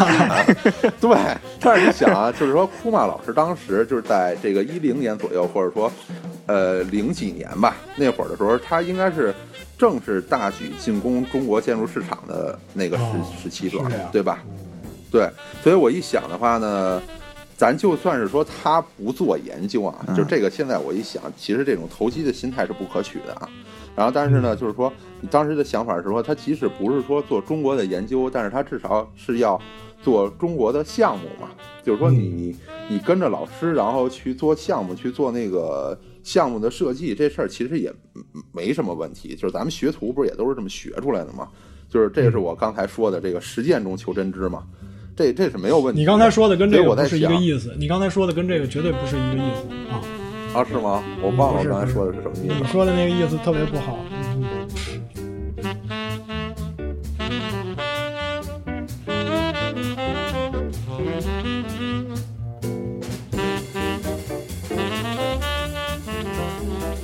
[1.01, 1.17] 对，
[1.61, 5.91] 但是你想啊，就是说库玛老师当时就是在这个一零年左右，或者说
[6.47, 9.33] 呃零几年吧，那会儿的时候，他应该是
[9.79, 14.41] 正是大举进攻中国建筑市场的那个时、哦时期段对吧？
[15.13, 15.31] 对，
[15.63, 17.01] 所以我一想的话呢。
[17.61, 23.47] 咱就算是说他不做研究啊，就这个现在我一想，其实这种投机的心态是不可取的啊。
[23.95, 29.61] 然后，但是呢，就是说你当时的想法是说，他即使不是说做中国的研究，但是他至少是要
[30.03, 31.51] 做中国的项目嘛。
[31.83, 32.57] 就是说你，你
[32.89, 39.35] 你跟着老师，然后去做项目，去做那个项目的设计，这事儿其实也嗯没什么问题。
[39.35, 41.47] 就是咱们学徒不是也都是这么学出来的嘛？
[41.91, 44.65] 就是这个是我刚才说的这个实践中求真知嘛。
[45.21, 46.01] 这这是没有问题的。
[46.01, 50.01] 你刚才说的跟这个不是一个意思，你刚才说的跟这个绝对不是一个意思啊！
[50.55, 50.65] 啊？
[50.65, 51.03] 是吗？
[51.21, 52.55] 我忘了我刚才说的是什么意思。
[52.55, 53.99] 你说的那个意思特别不好。
[54.23, 54.45] 嗯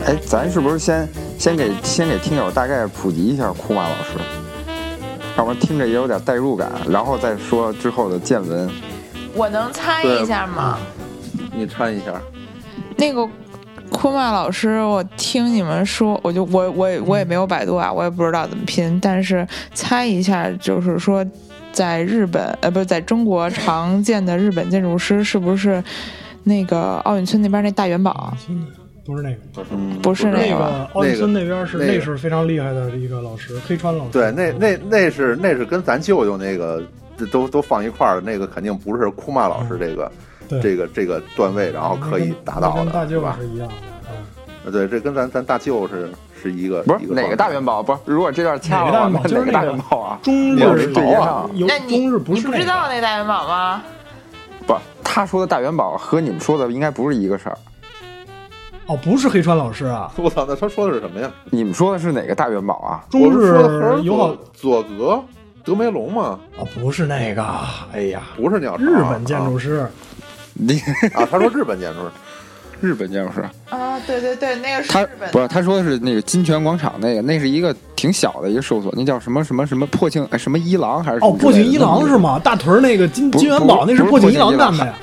[0.07, 1.07] 哎，咱是不是先
[1.39, 4.13] 先给先给听友大概普及一下库玛老师，
[5.37, 8.71] 要不然听着也有点代入感，然后再说之后的见闻。
[9.35, 10.79] 我能猜一下吗？
[11.55, 12.21] 你猜一下。
[12.97, 13.29] 那个
[13.91, 21.25] 库玛老师，我听你们说，我就我我也我也没有百度啊，我也不知道怎么拼，但是猜一下，就是说，
[21.71, 25.85] 在日本呃不是在中国常见的日本建筑师是不是
[26.45, 28.33] 那个奥运村那边那大元宝？
[29.07, 34.11] 不是那个，嗯，不是那个个奥运村那边是那个那是非常厉害的一个老师，黑川老师。
[34.11, 36.83] 对，那那那是那是跟咱舅舅那个
[37.31, 40.13] 都都放一块儿的，那个肯定不是库玛老师这个、
[40.61, 43.37] 这个这个段位，然后可以达到的，大舅是吧？
[43.41, 43.75] 是一样的。
[44.65, 46.11] 呃对，这跟咱咱大舅是
[46.43, 47.81] 是一个不是哪个大元宝？
[47.81, 50.19] 不是，如果这段掐哪个大了，元宝就是那哪个大元宝啊？
[50.25, 53.83] 中日朝对呀有那你中日不你不知道那大元宝吗？
[54.67, 57.57] 不，他说的大元宝和你们说的应该不是一个事儿。
[58.87, 61.31] 哦，不是黑川老师啊， 我操，那他说的是什么呀？
[61.51, 63.05] 你们说的是哪个大元宝啊？
[63.11, 63.49] 中日
[64.05, 65.21] 友好佐佐格
[65.65, 66.39] 德梅隆吗？
[66.57, 67.45] 啊，不是那个，
[67.93, 69.87] 哎呀，不是鸟巢，日本建筑师，
[70.55, 70.79] 你
[71.13, 72.11] 啊，他说日本建筑师，
[72.81, 82.17] 日本建筑师，啊，对对对，那个是他日本不是他说的是那个金泉广场那个，那是一个挺小的一个事务所，那叫什么什么什么破庆哎什么一郎还是什哦，破庆一郎是？
[82.17, 82.39] 吗？
[82.39, 84.95] 大屯儿那个金金元宝，那是破庆一郎干的呀。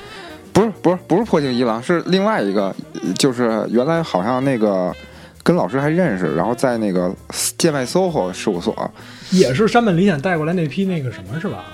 [0.54, 2.74] 不是不是不是破镜一郎，是另外一个，
[3.18, 4.94] 就是原来好像那个
[5.42, 7.12] 跟老师还认识，然后在那个
[7.58, 8.90] 建外 SOHO 事务所，
[9.32, 11.64] 也是山本理显带过来那批那个什么是吧？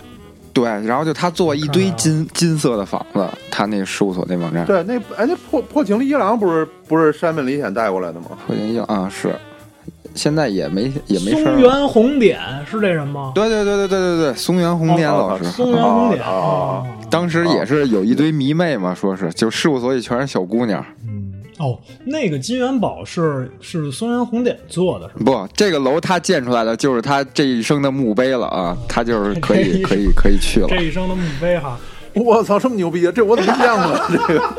[0.53, 8.31] 对，然后就他做一堆金金色的房子，他那事务所那网站，对，那哎那破破情的一郎不是不是山本理显带过来的吗？
[8.47, 9.33] 破镜一郎啊是，
[10.15, 11.55] 现在也没也没事儿。
[11.55, 13.33] 松原红点是这人吗？
[13.35, 20.85] 对对对对对对对，松原红点老师，松原红点哦哦哦当时也是有一堆迷妹嘛，说是就事务所里全是小姑娘。
[21.07, 21.19] 嗯
[21.59, 25.23] 哦，那个金元宝是是松原红点做的是？
[25.23, 30.67] 不，这个楼他建出来的就是他这一生的墓碑了啊，他就是可以 可以可以去了。
[30.71, 31.79] 这一生的墓碑哈，
[32.15, 33.13] 我操，这么牛逼啊！
[33.15, 34.55] 这我怎么没见过这个？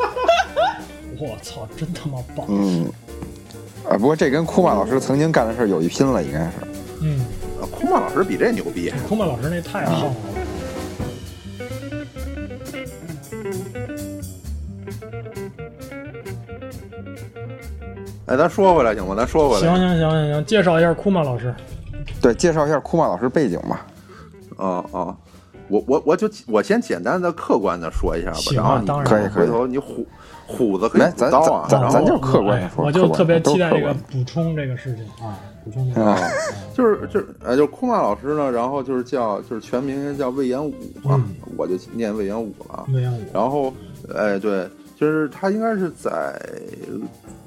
[1.19, 2.45] 我操，真他妈棒！
[2.49, 2.85] 嗯，
[3.89, 6.51] 啊，不过这跟库玛老师曾经干的事儿有一拼了，应该是。
[7.01, 7.19] 嗯，
[7.71, 8.93] 库曼老师比这牛逼。
[9.07, 10.15] 库曼老师那太横了。
[18.27, 19.13] 哎，咱说回来行吗？
[19.15, 19.61] 咱说回来。
[19.61, 21.53] 行行行行行，介绍一下库曼老师。
[22.21, 23.85] 对，介绍一下库玛老师背景吧。
[24.55, 25.17] 哦哦，
[25.67, 30.05] 我我我就我先简单的客观的说一下吧，行然后你啊当然可以可以回头你虎
[30.51, 36.05] 虎子可以刀啊，咱咱就客观地说哎我就特别期待这个补充这个事情啊，补充这个。
[36.05, 36.19] 啊，
[36.75, 42.85] 就是就是呃，就是库曼老师呢，然后就是叫就是全名叫魏延武嘛，嗯我就念魏延武了。
[42.93, 43.73] 魏延武，然后，
[44.15, 46.39] 哎，对，就是他应该是在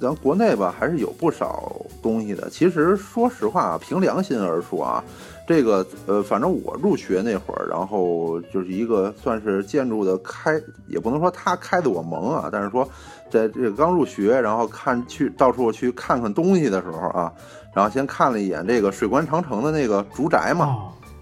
[0.00, 2.48] 咱国内吧，还是有不少东西的。
[2.50, 5.04] 其实说实话啊，凭良心而说啊，
[5.46, 12.88] 这个呃，反正我入学那会儿，然后就是一个算是建筑的开，也不能说他开的我蒙啊，但是说
[13.30, 17.30] 在这个刚入学，然后看去到处去看看东西的时候啊，
[17.74, 20.76] 然后先看了一眼这个水关长城的那个竹宅嘛，啊，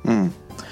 [0.05, 0.31] 嗯，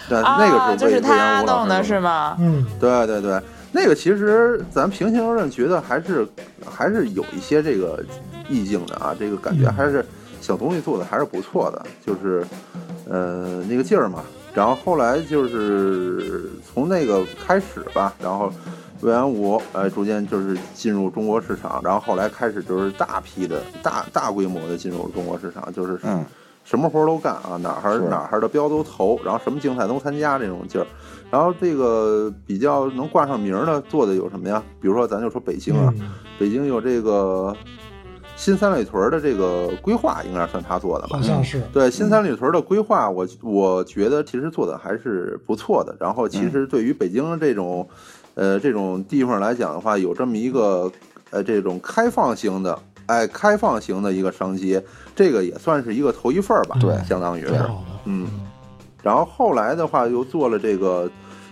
[0.09, 2.37] 对、啊，那个是魏就是他弄的是吗？
[2.39, 3.41] 嗯，对对对，
[3.73, 6.27] 那个其实咱平心而论，觉得还是
[6.65, 8.01] 还是有一些这个
[8.49, 10.05] 意境的啊，这个感觉嗯还是
[10.41, 12.45] 小东西做的还是不错的，就是
[13.11, 14.23] 呃那个劲儿嘛。
[14.55, 18.53] 然后后来就是从那个开始吧，然后
[19.01, 26.25] 魏安武呃逐渐就是进入中国市场，然后后来开始就是大批的大大规模的进入中国市场，就是嗯
[26.65, 30.87] 什么活儿都干啊，哪儿哪儿的标都投，然后什么竞赛都参加这种劲儿。
[31.31, 34.61] 然后这个比较能挂上名儿的做的有什么呀？
[34.81, 37.57] 比如说咱就说北京啊，嗯北京有这个
[38.41, 41.23] 新三里屯儿的这个规划，应该算他做的吧好？
[41.23, 41.61] 像是。
[41.75, 45.95] 对新三里屯儿的规划，我我觉得其实做的还是不错的。
[46.01, 47.87] 然后其实对于北京这种，
[48.37, 50.91] 呃这种地方来讲的话，有这么一个
[51.29, 54.81] 呃这种开放型的，哎开放型的一个商机，
[55.15, 57.61] 这个也算是一个头一份儿吧，对相当于是。
[58.07, 58.27] 嗯，
[59.03, 61.11] 然后后来的话又做了这个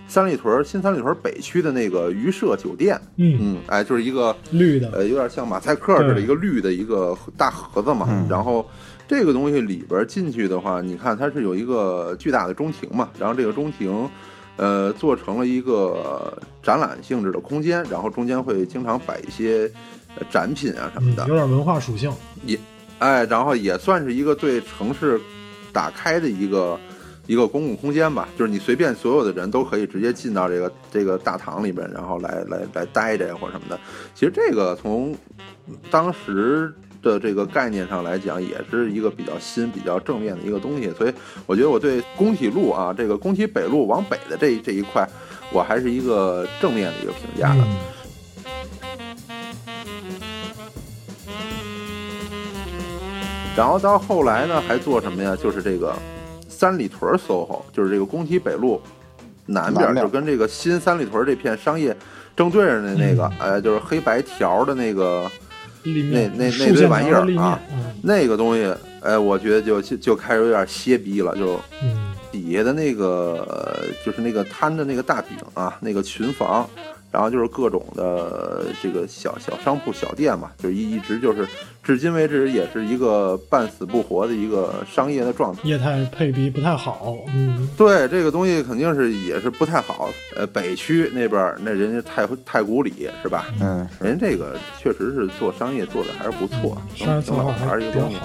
[0.09, 8.07] 三里屯儿新三里屯儿北区的那个鱼舍酒店，嗯，嗯，哎，就是一个绿的，呃，有点像马赛克似的，一个绿的一个大盒子嘛。
[8.09, 8.67] 嗯然后
[9.07, 14.09] 这个东西里边进去的话，你看它是有一个巨大的中庭嘛，然后这个中庭。
[14.61, 19.71] 呃，做成了一个展览性质的空间，然后中间会经常摆一些
[20.17, 22.11] 呃展品啊什么嗯，的，有点文化属性
[22.45, 22.59] 也。
[22.97, 25.17] 哎，然后也算是一个对城市
[25.71, 26.77] 打开的一个
[27.29, 33.79] 一个公共空间吧，就是你随便所有的人都可以直接进到这个这个大堂里边，然后来来来待着呀或者什么的。
[34.15, 35.15] 其实这个从
[35.91, 40.89] 当时的这个概念上来讲，也是一个比较新、比较正面的一个东西。
[40.97, 41.13] 所以
[41.45, 45.07] 我觉得我对工体路啊，这个工体北路往北的这这一块，
[45.53, 47.61] 我还是一个正面的一个评价的。
[51.27, 51.35] 嗯，
[53.55, 55.35] 然后到后来呢，还做什么呀？
[55.35, 55.95] 就是这个
[56.59, 58.81] 三里屯 SOHO，就是这个工体北路
[59.45, 61.95] 南边，就跟这个新三里屯这片商业
[62.35, 63.53] 正对着的那个，嗯。
[63.53, 65.31] 哎，就是黑白条的那个
[65.83, 67.95] 那那那堆玩意儿啊，嗯。
[68.03, 72.13] 那个东西，哎，我觉得就就就开始有点歇逼了，就嗯。
[72.29, 76.69] 底下的那个呃就是那个摊的那个大饼啊，那个群房，
[77.11, 81.47] 然后就是各种的这个小小商铺、小店嘛，就是一一直就是
[81.81, 85.61] 至今为止也是一个半死不活的一个商业的状态。
[85.63, 87.17] 业态配比不太好。
[87.33, 90.09] 嗯，对这个东西肯定是也是不太好。
[90.35, 93.47] 呃，北区那边那人家太太古里是吧？
[93.59, 98.17] 嗯，人这个确实是做商业做的还是不错，挺商业策挺老牌划还儿一个东西。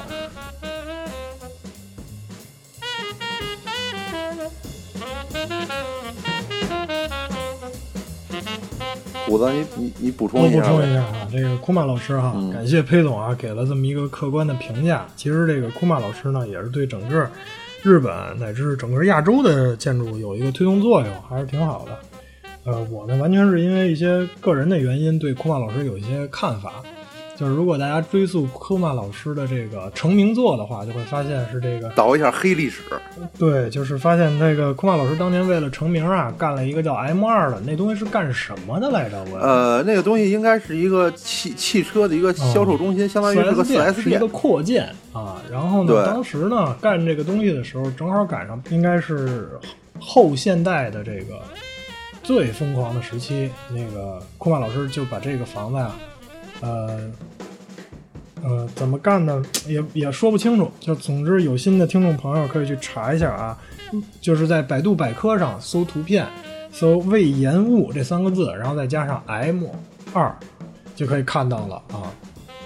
[9.34, 10.62] 虎子，你你你补充一下我。
[10.62, 15.04] 补充一下啊，这个库玛老师哈，嗯感谢裴总啊，给了这么一个客观的评价。
[15.16, 17.28] 其实这个库玛老师呢，也是对整个
[17.82, 21.98] 日本乃至整个亚洲的建筑有一个推动作用，还是挺好的。
[22.62, 26.74] 呃，我呢完全是因为一些个人的原因，对库玛老师有一些看法。
[27.36, 32.82] 就是如果大家追溯科曼老师的这个成名作的话，就会发现是这个倒一下黑历史，
[33.38, 39.24] 对，就是发现那个科曼老师当年为了成名啊，干了一个叫 M 二的，那东西是干什么的来着？
[39.32, 44.28] 我呃，那个东西应该是一个汽汽车的一个销售中心，相当于是个 4S 店 4S 店是一个。
[44.34, 45.40] 扩建啊。
[45.50, 49.48] 然后呢，当时呢干这个东西的时候，正好赶上应该是
[50.00, 51.40] 后现代的这个
[52.22, 53.48] 最疯狂的时期。
[53.70, 55.92] 那个科曼老师就把这个房子呀、
[56.64, 56.98] 呃
[58.42, 59.42] 呃，怎么干呢？
[59.66, 60.70] 也也说不清楚。
[60.80, 63.58] 就总之，有心的听众朋友可以去查一下啊，
[64.20, 66.26] 就是在百度百科上搜图片，
[66.72, 69.64] 搜“胃延物”这三个字，然后再加上 M
[70.12, 70.34] 二，
[70.94, 72.12] 就可以看到了啊。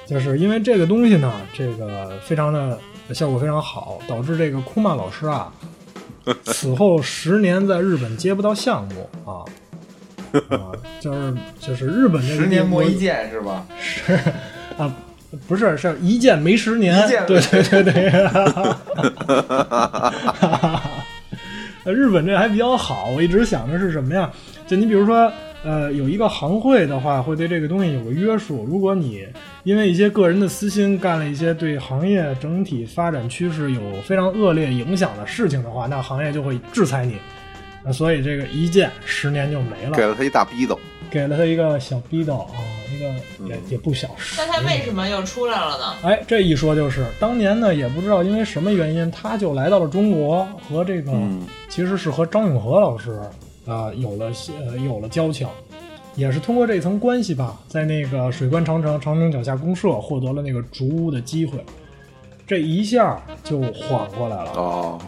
[0.07, 2.79] 就是因为这个东西呢，这个非常的
[3.13, 5.53] 效果非常好，导致这个库曼老师啊，
[6.47, 9.45] 此后十年在日本接不到项目啊。
[10.51, 13.67] 啊，就是就是日本这个十年磨一剑是吧？
[13.81, 14.15] 是
[14.77, 14.95] 啊，
[15.47, 18.11] 不是是一剑没十年，对对对对。
[21.85, 24.31] 呃日本这还比较好，我一直想的是什么呀？
[24.67, 25.33] 就你比如说，
[25.65, 28.67] 呃，有一个行会的话，会对这个东西有个约束。
[28.69, 29.27] 如果你
[29.65, 37.17] 因为一些个人的私心干了一些对行业整体发展趋势有非常恶劣影响的事情的话，那行业就会制裁你。
[37.85, 39.97] 呃所以这个一见十年就没了。
[39.97, 40.79] 给了他一大逼斗，
[41.11, 42.59] 给了他一个小逼斗啊，
[42.95, 43.05] 一个
[43.49, 44.09] 也、嗯也不小。
[44.37, 45.95] 那他为什么又出来了呢？
[46.03, 53.21] 哎，这一说就是当年呢，也不知道因为什么原因，他就来到了中国，和这个、嗯其实是和张永和老师
[53.67, 54.33] 啊、有了
[54.67, 55.47] 呃有了交情，
[56.17, 61.63] 也是通过这层关系吧，在那个水关长城长城脚下公社获得了那个竹屋的机会，
[62.47, 64.51] 这一下就缓过来了。
[64.55, 64.99] 哦，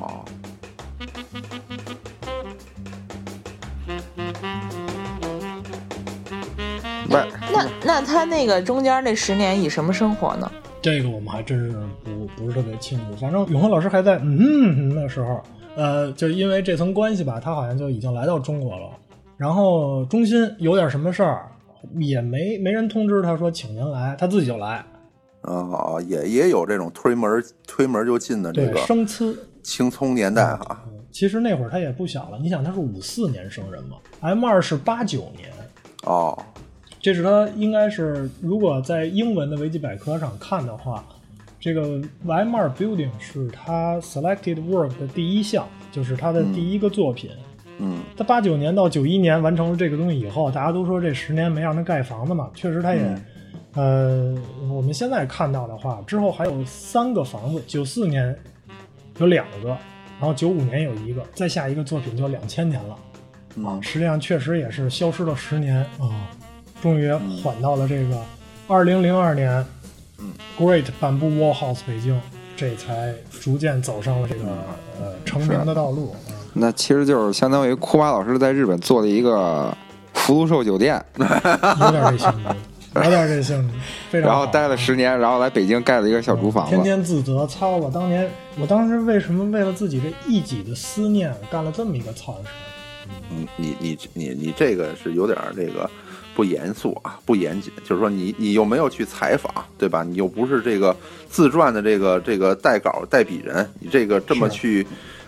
[7.82, 10.50] 那那他那个中间那十年以什么生活呢？
[10.82, 13.16] 这个我们还真是不不是特别清楚。
[13.20, 15.42] 反正永和老师还在嗯那时候，
[15.76, 18.88] 呃，就因为这层关系吧，他好像就已经来到中国了。
[19.36, 21.48] 然后中心有点什么事儿，
[21.98, 24.84] 也没没人通知他说请您来，他自己就来。
[25.42, 29.36] 啊，也也有这种推门推门就进的这，个生呲。
[29.62, 30.82] 青葱年代哈。
[31.11, 35.50] 其实那会儿他也不小了，你想他是五四年生人嘛，M 二是八九年，
[36.04, 36.38] 哦，
[37.01, 41.03] 这是他应该是如果在英文的维基百科上看的话，
[41.59, 47.30] 这个 Weimar Building 是他 Selected Work 的第一项，就是他的第一个作品。
[47.78, 48.01] 嗯。
[48.16, 53.18] 他八九年到九一年完成了这个东西以后，大家都说这十年没让他盖房子嘛，确实他也，
[53.74, 54.34] 呃，
[54.70, 58.36] 我们现在看到的话，之后还有三个房子，九四年
[59.18, 59.68] 有两个，
[60.18, 62.96] 然后九五年有一个，再下一个作品就两千年了。
[63.57, 63.82] 嗯。
[63.82, 65.78] 实际上确实也是消失了十年。
[65.98, 66.30] 啊，
[66.83, 67.12] 终于
[67.43, 68.16] 缓到了这个
[68.66, 69.64] 二零零二年，
[70.18, 72.20] 嗯，Great 板布 Wall House 北京，
[72.57, 74.45] 这才逐渐走上了这个
[75.01, 76.12] 呃成名的道路。
[76.12, 79.72] 啊那其实就是相当于库巴老师在日本做了一个
[80.14, 82.55] 福禄寿酒店，有点这性质，
[82.97, 83.74] 有点这性质，
[84.11, 84.28] 非常。
[84.28, 86.74] 然后待了十年，然后来北京盖了一个小竹房子。
[86.74, 87.76] 天天自责，操！
[87.76, 88.28] 我当年，
[88.59, 92.49] 我当时为什么为了自己这一己的思念，干了这么一个操事？
[93.31, 95.89] 嗯，你你你你这个是有点儿这个
[96.41, 97.70] 不严肃啊，不严谨。
[97.84, 100.03] 就是说你你又没有去采访，对吧？
[100.03, 100.97] 你又不是这个
[101.28, 104.86] 自传的这个这个代稿代笔人，你这个这么去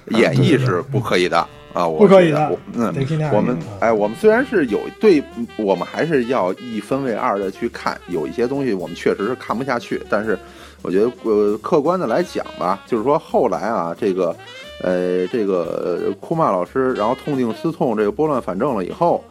[0.09, 1.37] 演绎是不可以的
[1.75, 1.87] 啊！
[1.87, 2.95] 我不可以的我嗯
[3.31, 5.23] 我们啊哎，我们虽然是有对，
[5.59, 10.39] 我们还是要一分为二的去看，有一些东西我们确实是看不下去，但是
[10.81, 14.35] 我觉得呃，客观的来讲吧，就是说后来啊，这个
[14.83, 19.23] 呃，这个呃库曼老师，然后痛定思痛，这个拨乱反正了以后，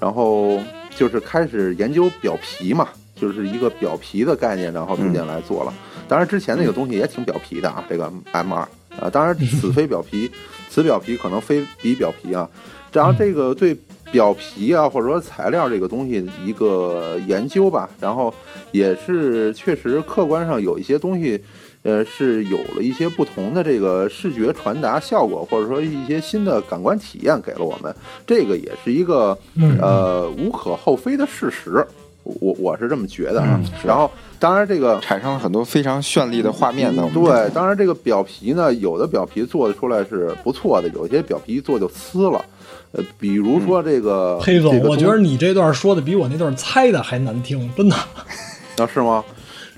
[0.00, 0.60] 然后
[0.98, 5.72] 就是开始研究表皮嘛，就是一个表皮的概念，然后逐渐来做了。
[6.08, 8.68] 当然之前那个东西也挺表皮的啊，这个 M 二
[8.98, 10.28] 啊，当然此非表皮，
[10.68, 12.50] 此表皮可能非彼表皮啊。
[12.92, 13.76] 然后这个对
[14.10, 18.34] 表皮啊，或者说材料这个东西一个研究吧，然后
[18.72, 21.40] 也是确实客观上有一些东西，
[21.88, 27.94] 呃，是有了一些不同的这个视觉传达效果，或者说一些新的感官体验给了我们，
[28.26, 31.82] 这个也是一个嗯呃无可厚非的事实。
[32.24, 33.70] 我我是这么觉得啊嗯。
[33.82, 37.08] 然后当然这个产生了很多非常绚丽的画面呢。
[37.14, 42.44] 对，当然这个表皮呢，有的表皮做的出来是不错的，有些表皮一做就撕了。
[42.92, 47.96] 呃，比如说这个黑总，这个我觉得你这段说的比我那段猜的还难听，真的。
[47.96, 49.24] 啊是吗？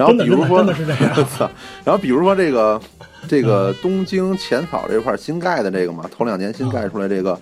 [0.01, 1.51] 然后比如说，真的真的是这样 操
[1.85, 2.81] 然后比如说这个
[3.29, 7.39] 这个东京浅草这块新盖的这个嘛，头两年新盖出来这个。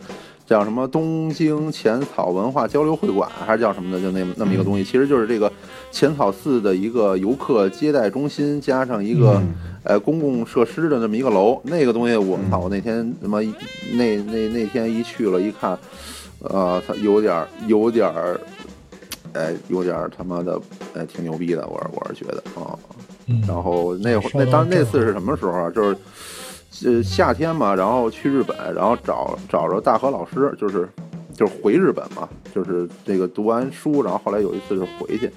[0.48, 4.00] 叫什么东京浅草文化交流会馆，还是叫什么的？
[4.00, 5.52] 就那那么一个东西，其实就是这个
[5.92, 9.42] 浅草寺的一个游客接待中心，加上一个、
[9.82, 11.60] 呃公共设施的那么一个楼。
[11.64, 13.40] 那个东西我操，我那天他妈
[13.92, 15.78] 那那那天一去了，一看，
[16.40, 18.40] 呃，它有点儿有点儿，
[19.34, 20.60] 哎，有点儿他妈的，
[20.94, 22.78] 哎，挺牛逼的，我是我是觉得啊。
[23.26, 25.70] 嗯，然后那会儿那当那次是什么时候啊？
[25.70, 25.96] 就是
[26.86, 30.88] 呃夏天嘛，然后去日本，然后找找着大和老师，就是
[31.34, 35.30] 就是回日本嘛，就是这个读完书，然后后来有一次就回去，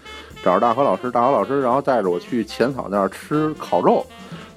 [0.43, 4.05] 找着大和老师，大和老师然后带着我去浅草那儿吃烤肉，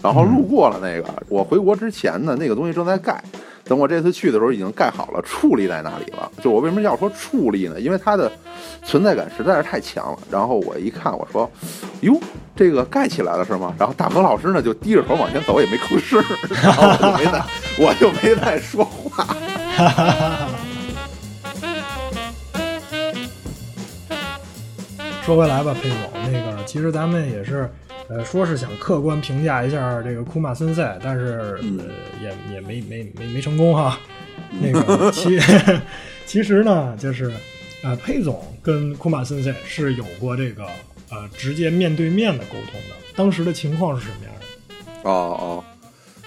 [0.02, 3.22] 然后路过了那个，我回国之前呢，那个东西正在盖。
[3.64, 6.30] 等我这次去的时候，已经盖好了，矗立在那里了。
[6.42, 7.80] 就我为什么要说矗立呢？
[7.80, 8.30] 因为它的
[8.84, 10.18] 存在感实在是太强了。
[10.30, 11.50] 然后我一看，我说
[12.02, 12.20] ：“哟，
[12.54, 16.22] 这个盖起来了是吗？”然后大何老师呢就低着头往前走，也没吭声，
[16.62, 17.42] 然后我就没再
[17.78, 19.26] 我就没再说话。
[25.24, 25.98] 说回来吧，佩总，
[26.30, 27.70] 那个其实咱们也是，
[28.08, 31.84] 呃，说是想客观评价一下这个库马森赛，但是、嗯呃
[32.22, 33.98] 也也没没没没成功哈。
[34.60, 35.38] 那个其
[36.26, 37.32] 其实呢，就是
[37.82, 40.64] 呃，佩总跟库马森赛是有过这个
[41.10, 45.08] 呃直接面对面的沟通的，当时的情况是什么样的？
[45.08, 45.64] 哦哦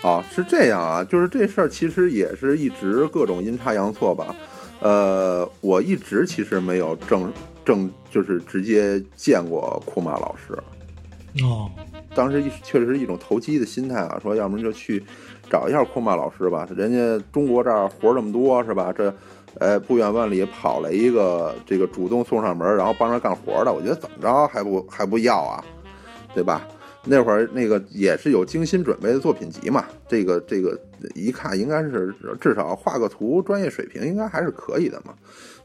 [0.02, 4.36] 哦，是这样啊，就是这事儿其实也是一直各种阴差阳错吧。
[4.80, 7.32] 呃，我一直其实没有正
[7.66, 10.58] 正就是直接见过库马老师。
[11.44, 11.70] 哦，
[12.16, 15.04] 当时一确实是一种投机的心态啊，说要不然就去
[15.50, 18.94] 找一下库马老师吧，人家中国这儿活儿这么多是吧？
[18.96, 19.14] 这，
[19.60, 25.64] 呃，不远万里跑来一个这个主动送上门，然后帮着干活的，我觉得怎么着还不还不要啊，
[26.34, 26.68] 对吧？
[27.10, 30.78] 那会儿那个也是有精心准备的作品集嘛，这个这个
[31.16, 35.14] 一看应该是至少画个图，专业水平应该还是可以的嘛。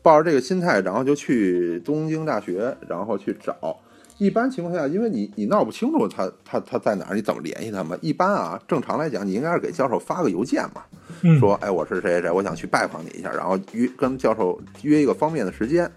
[0.03, 3.77] 抱着这个心态，然后就去东京大学，然后去找。
[4.23, 7.99] 一般情况下，因为你你闹不清楚他他他在哪儿，你怎么联系他们？
[8.01, 10.83] 一般啊，正常来讲，你应该是给教授发个邮件嘛，
[11.23, 15.91] 嗯，说哎我是谁谁谁，我想去拜访你一下，然后约跟教授约一个方便的时间。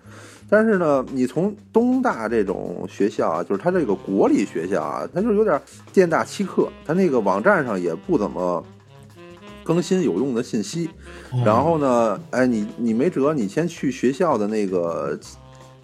[0.49, 5.59] 但是呢，你从东大这种学校啊，就是它这个国立学校啊，它就有点
[5.93, 8.63] 店大欺客，它那个网站上也不怎么
[9.63, 10.89] 更新有用的信息。
[11.32, 15.17] 哦然后呢，哎，你你没辙，你先去学校的那个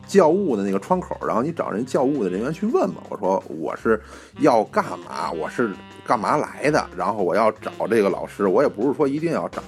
[0.07, 2.95] 教务的那个窗口，然后你找人教务的人员去问嘛。
[3.09, 4.01] 我说我是
[4.39, 5.31] 要干嘛？
[5.31, 5.71] 我是
[6.05, 6.85] 干嘛来的？
[6.97, 9.61] 然后我要找这个老师，我也不是说一定要找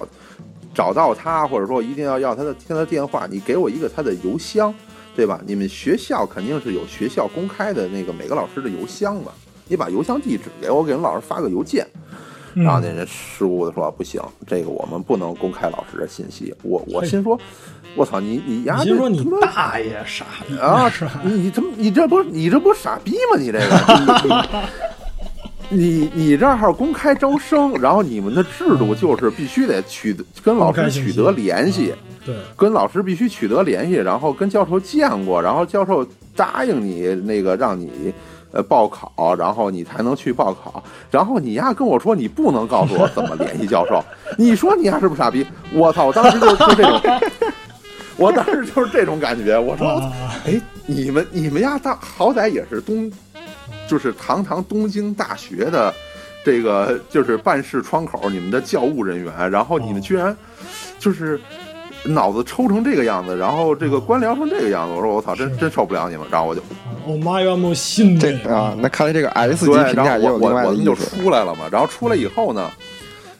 [0.74, 4.74] 找到他，或者说一定要要他的他的电话，你给我一个他的邮箱，
[5.16, 5.40] 对吧？
[5.46, 9.32] 你们学校肯定是有学校公开的那个每个老师的邮箱吧？
[9.68, 11.88] 你把邮箱地址给我，给人老师发个邮件。
[12.56, 16.54] 嗯然后那人失误的说不行，这个我们不能公开老师的信息。
[16.62, 17.40] 我我心说，
[17.96, 20.92] 我操你你丫这你先说你大爷傻逼啊！
[21.24, 23.40] 你你怎么你这不你这不傻逼吗？
[23.40, 24.46] 你这个
[25.70, 31.94] 你你你这儿公开招生，然后你们的制度就是必须得取得跟老师取得联系，
[32.24, 38.14] 对，跟老师必须取得联系，然后跟教授见过，然后教授答应你那个让你
[38.54, 40.82] 呃报考，然后你才能去报考。
[41.12, 44.02] 然后你丫跟我说你不能告诉我怎么联系教授，
[44.38, 45.46] 你说你丫是不是傻逼？
[45.74, 46.06] 我操！
[46.06, 47.02] 我当时就是就这种，
[48.16, 49.60] 我当时就是这种感觉。
[49.60, 50.14] 我说，啊
[50.46, 53.12] 哎，你们你们呀大好歹也是东，
[53.88, 55.94] 就是堂堂东京大学的。
[56.46, 60.36] 这个就是办事窗口，你们的教务人员，然后你们居然
[61.00, 61.40] 就是
[62.06, 66.62] 脑子抽成这个样子，然后这个官僚成这个样子，我说我操，真真受不了你们，然后我就
[67.06, 70.94] 我妈呀，莫信这啊，那看来这个 S 级，评价也有另外我我们就。
[70.96, 72.72] 出来了嘛，然后出来以后呢，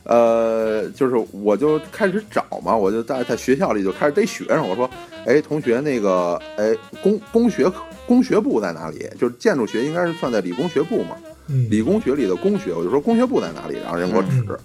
[0.04, 4.90] 呃，就是我就开始找嘛，我就在在学校里就开始逮学生，我说，
[5.26, 7.72] 哎，同学，那个，哎，工工学
[8.06, 9.06] 工学部在哪里？
[9.20, 11.16] 就是建筑学应该是算在理工学部嘛，
[11.48, 14.30] 嗯理工学里的工学，我就说工学部在哪里，然后人给我指。
[14.48, 14.58] 嗯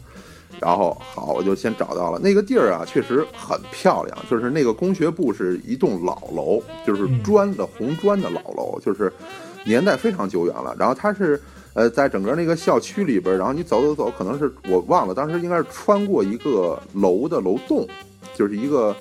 [0.61, 4.19] 然后好，我就先找到了那个地儿啊，确实很漂亮。
[4.31, 9.13] 就是那个工学部是一栋老楼，就是嗯砖的红砖的老楼，就是
[9.65, 10.75] 年代非常久远了。
[10.79, 11.41] 然后它是
[11.75, 17.87] 呃，在整个那个校区里边，然后你走走走，可能是我忘了，当时应该是穿过一个楼的楼栋，
[18.35, 18.95] 就是一个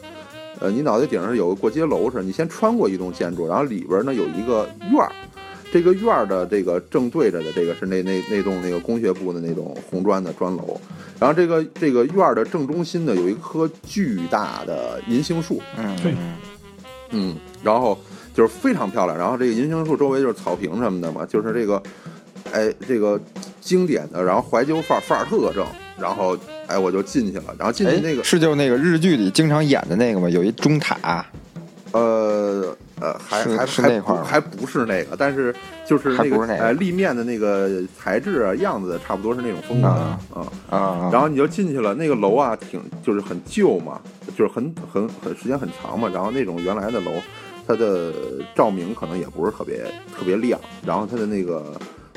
[0.59, 5.11] 呃，你脑袋顶上有个过街楼似的，你先穿过一栋建筑，然后里边呢有一个院儿，
[5.71, 10.79] 这个院儿的这个正对着的这个是那那那栋那个工学部的那种红砖的砖楼，
[11.19, 16.13] 然后这个这个院儿的正中心呢有一棵巨大的银杏树，嗯对。
[17.11, 17.97] 嗯，然后
[18.33, 21.81] 就是非常漂亮，然后这个银杏树周围就是草坪什么的嘛，就是这个，
[22.51, 23.17] 哎，这个
[23.61, 25.65] 经典的，然后怀旧范儿范儿特正，
[25.97, 26.37] 然后
[26.67, 30.29] 哎我就进去了，然后进去哎那个是就那个日剧里经常演的那个吗？
[30.29, 31.25] 有一钟塔，
[31.93, 35.53] 呃呃还是还还是那块儿还不是那个，但是
[35.85, 40.47] 就是那个还不是那个哎立面的那个材质啊样子差不多是那种风格啊啊。
[40.69, 44.01] 啊，然后你就进去了，那个楼啊，挺就是很旧嘛，
[44.35, 46.09] 就是很很很时间很长嘛。
[46.13, 47.11] 然后那种原来的楼，
[47.67, 48.13] 它的
[48.55, 49.83] 照明可能也不是特别
[50.17, 51.73] 特别亮，然后它的那个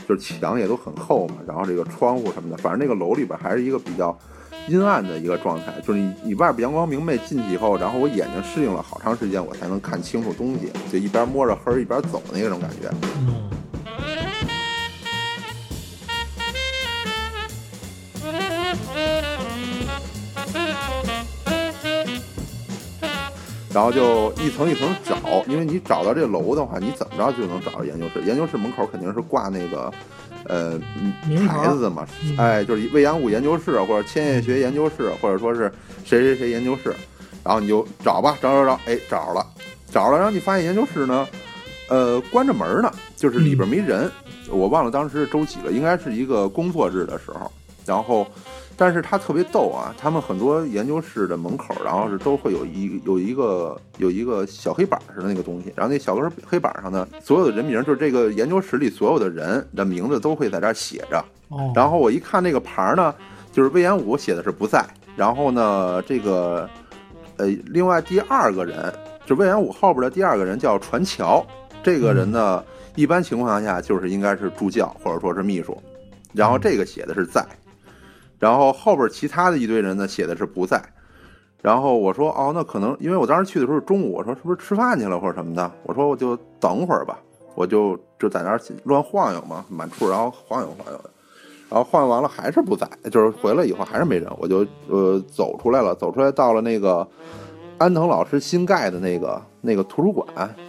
[0.09, 4.17] 就是墙也都很厚嘛，然后这个窗户什么的，反正那个楼里边还是一个比较
[4.71, 5.75] 阴暗的一个状态。
[5.85, 12.89] 就是你你外边阳光明媚，进去以后，然后我眼睛适应了好长时间，我才能看清楚东西，就一边摸着黑一边走那种感觉。
[13.19, 13.51] 嗯，
[23.75, 25.17] 然后就一层一层找，
[25.47, 28.21] 因为你找到这楼的话，你怎么着就能找到研究室。
[28.23, 29.93] 研究室门口肯定是挂那个，
[30.51, 30.81] 呃，
[31.29, 35.73] 名牌牌子的嘛，嗯哎，就是未央物研究室或者千叶学研究室，或者说是
[36.05, 36.93] 谁谁谁研究室。
[37.45, 39.47] 然后你就找吧，找找找，哎，找着了，
[39.93, 40.17] 找着了。
[40.19, 41.29] 然后你发现研究室呢，
[41.89, 44.11] 呃，关着门呢，就是里边没人。
[44.51, 47.51] 我忘了当时是周几了，应该是一个工作日的时候。
[47.87, 48.27] 然后，
[48.81, 61.23] 但是他特别逗啊，他们很多研究室的门口，然后是都会有一有一个有一个小黑板似的那个东西，然后那小黑黑板上呢，所有的人名，就是这个研究室里所有的人的名字都会在这儿写着。
[61.49, 63.15] 哦，然后我一看那个牌儿呢，
[63.53, 64.83] 就是魏延武写的是不在，
[65.15, 66.67] 然后呢，这个
[67.37, 68.91] 呃，另外第二个人，
[69.27, 71.47] 就魏延武后边的第二个人叫传桥，
[71.83, 72.65] 这个人呢，
[72.95, 75.77] 一般情况下就是应该是助教或者说是秘书，
[76.33, 77.45] 然后这个写的是在，
[78.41, 80.83] 然后后边其他的一堆人呢写的是不在。
[81.63, 85.71] 然后我说哦，那可能因为我当时去的时候是中午，我说是不是吃饭去了或者什么的？
[85.85, 87.21] 我说我就等会儿吧，
[87.55, 91.11] 我就就在那儿乱晃悠嘛，满处然后晃悠晃悠的。
[91.69, 97.07] 然后晃悠完了还是不在，就是回来以后还是没人，我就呃走出来了，走出来到了那个
[97.79, 100.27] 安藤老师新盖的那个那个图书馆，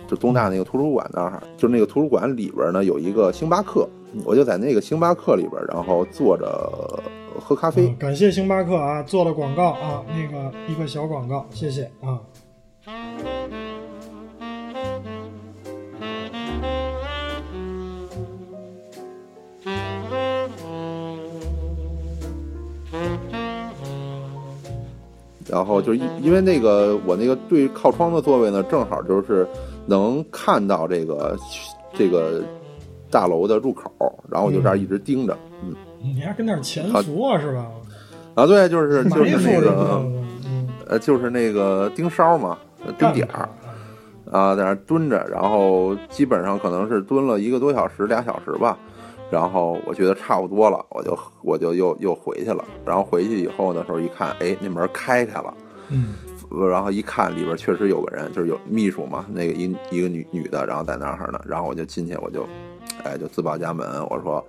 [0.08, 3.88] 就东大那个图书馆那儿，就那个图书馆里边呢有一个星巴克，
[4.26, 7.02] 我就在那个星巴克里边，然后坐着
[7.40, 7.96] 喝咖啡嗯。
[7.98, 12.20] 感谢星巴克啊，做了广告啊，那个一个小广告，谢谢啊。
[25.50, 29.46] 然后就因因为那个我那个对靠窗的座位呢，正好就是
[29.86, 31.38] 能看到这个
[31.94, 32.42] 这个
[33.10, 33.92] 大楼的入口，
[34.30, 35.51] 然后我就这儿一直盯着，嗯，
[36.04, 37.68] 你还跟那儿潜伏啊，是吧？
[38.36, 40.02] 啊，对，就是就是那个
[40.45, 43.49] 嗯，呃，就是那个盯梢嘛，呃盯点儿
[44.32, 48.78] 啊，在那儿蹲着，然后基本上可能是蹲了一个多小时、俩小时吧。
[49.30, 52.66] 然后我觉得差不多了，我就我就又又回去了。
[52.86, 55.54] 然后回去以后的时候一看，哎，那门开开了，
[55.89, 56.16] 嗯
[56.49, 62.45] 呃然后一看里边确实有个人，就是有秘书嘛，那个一一个女女的，然后在那儿呢，然后我就进去，我就，
[63.06, 64.45] 哎，就自报家门，我说，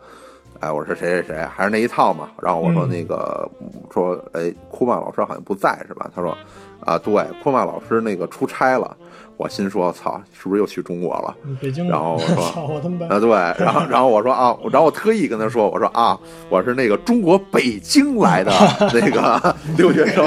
[0.62, 2.30] 哎，我说谁谁谁，还是那一套嘛。
[2.40, 3.50] 然后我说嗯那个、
[3.92, 6.08] 说，哎，库曼老师好像不在是吧？
[6.14, 6.38] 他说，
[6.86, 8.96] 啊，对，库曼老师那个出差了。
[9.36, 11.36] 我心说，操，是不是又去中国了？
[11.44, 13.06] 嗯北京，然后我说 操我他妈。
[13.06, 13.30] 啊，对，
[13.64, 16.18] 然后然后我说啊， 然后我特意跟他说，我说啊，
[16.48, 18.52] 我是那个中国北京来的
[18.94, 20.24] 那个留学生，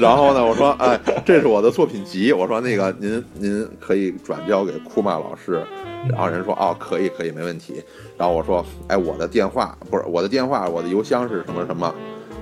[0.00, 5.62] 然后呢，我说哎，这是我的作品集，我说那个您您可以转交给库曼老师，
[6.08, 7.82] 然后人说哦，可以可以没问题，
[8.16, 11.92] 然后我说哎，我的电话不是我的电话，我的邮箱是什么什么。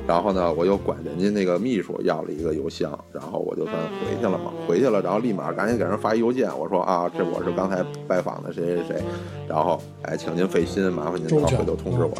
[0.06, 9.02] 然后呢，我又管人家那个秘书要了一个邮箱，然后我就算回去了嘛，回去了，然后立马赶紧给人发一邮件，我说啊，这我是刚才拜访的谁谁谁，
[9.48, 12.14] 然后哎，请您费心，麻烦您到回头通知我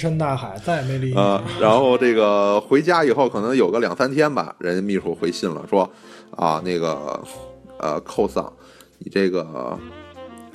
[0.00, 0.10] 周。
[0.10, 1.14] 全石沉大海，再也没理你。
[1.14, 5.88] 啊、然后这个回家以后可能有个两三天吧，人家秘书回信了，说
[6.34, 7.22] 啊那个
[7.78, 8.50] 呃寇桑，
[8.98, 9.78] 你这个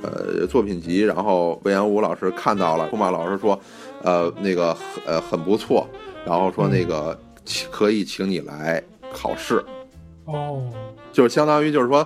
[0.02, 3.60] 呃作品集，然后魏延武老师看到了，库马老师说
[4.02, 4.76] 呃那个
[5.06, 5.88] 呃很不错，
[6.26, 8.82] 然后说那个请可以请你来
[9.14, 9.64] 考试。
[10.26, 10.64] 哦，
[11.14, 12.06] 就是相当于就是说，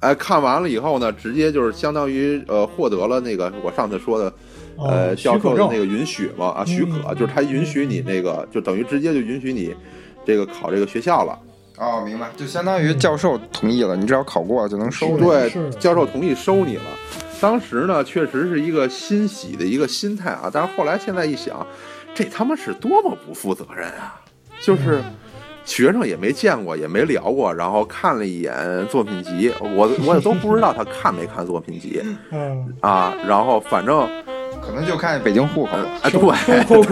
[0.00, 4.32] 哎，看完了以后呢，直接就是相当于呃获得了那个我上次说的
[4.78, 9.74] 呃哦教授的那个允许嘛啊许可，嗯就是他允许你那个就等于直接就允许你
[10.24, 11.38] 这个考这个学校了。
[11.78, 15.24] 哦，明白，就相当于教授同意了，你只要考过了就能收你。
[15.24, 16.82] 对，教授同意收你了。
[17.40, 21.64] 当时呢，确实是一个欣喜的一个心态啊，但是后来现在一想，
[22.14, 24.20] 这他妈是多么不负责任啊！
[24.60, 25.00] 就是
[25.64, 28.52] 学生也没见过，也没聊过，然后看了一眼
[28.88, 32.02] 作品集，我我也都不知道他看没看作品集
[32.32, 33.14] 嗯，啊。
[33.24, 34.08] 然后反正
[34.68, 35.88] 可能就看北京户口了。
[36.02, 36.20] 哎，对，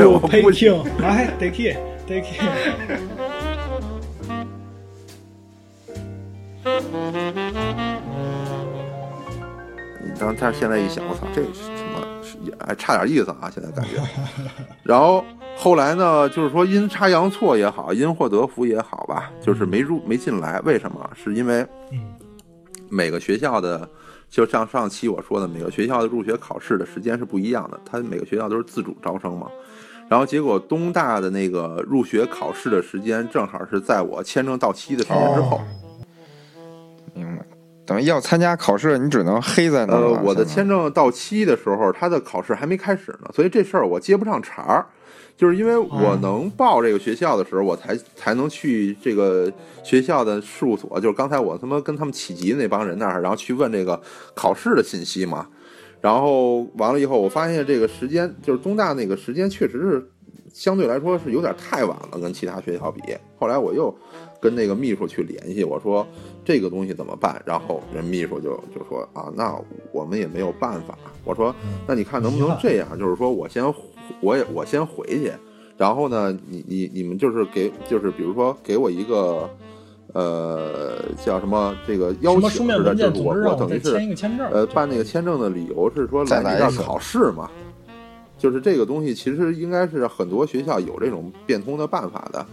[0.07, 1.77] 我扣配估 king，来 a k
[2.09, 2.47] a k i
[10.19, 12.01] 然后但是现在一想，我操，这是什么？
[12.43, 13.51] 也还差点意思啊！
[13.55, 14.01] 现在感觉。
[14.83, 15.23] 然后
[15.55, 20.59] 后来呢，就是说阴差阳错也好，因祸得福也好吧，就是没入没进来。
[20.61, 21.11] 为什么？
[21.15, 21.61] 是因为
[21.93, 21.99] 嗯
[22.89, 23.89] 每个学校的，
[24.29, 29.49] 就像上期我说的，每个学校的入学考试的时间是不一样的，它每个学校都是自主招生嘛。
[30.09, 35.61] 然后结果东大的那个入学考试的时间正好是在我签证到期的时间之后。
[37.13, 37.45] 明白。
[37.85, 44.87] 等于要参加考试，你只能黑在那儿。，呃我的签证到期的时候，他的考试还没开始呢，所以这事儿我接不上茬儿。
[45.37, 49.53] 就是因为我能报这个学校的时候，我才才能去这个
[49.85, 54.01] 学校的事务所，就是刚才我他妈跟他们起急的那帮人那儿，然后去问这个
[54.35, 55.47] 考试的信息嘛。
[56.01, 60.11] 然后完了以后，我发现这个时间就是东大那个时间确实是
[60.53, 63.01] 相对来说是有点太晚了，跟其他学校比。
[63.39, 63.93] 后来我又
[64.41, 66.07] 跟那个秘书去联系，我说
[66.47, 67.43] 这个东西怎么办？
[67.45, 69.59] 然后人秘书就就说啊，那
[69.91, 70.97] 我们也没有办法。
[71.25, 71.53] 我说
[71.89, 72.97] 那你看能不能这样？
[72.97, 73.65] 就是说我先
[74.21, 75.33] 我也我先回去，
[75.77, 79.51] 然后呢，你你你们就是给就是比如说给我一个
[80.13, 84.49] 呃叫什么这个邀什么请似的，书面文件，就是我等于是签一个签证。
[84.53, 87.51] 呃，办那个签证的理由是说再来这儿考试嘛，
[88.39, 92.47] 就是这个东西其实应该是很多学校有这种变通的办法的，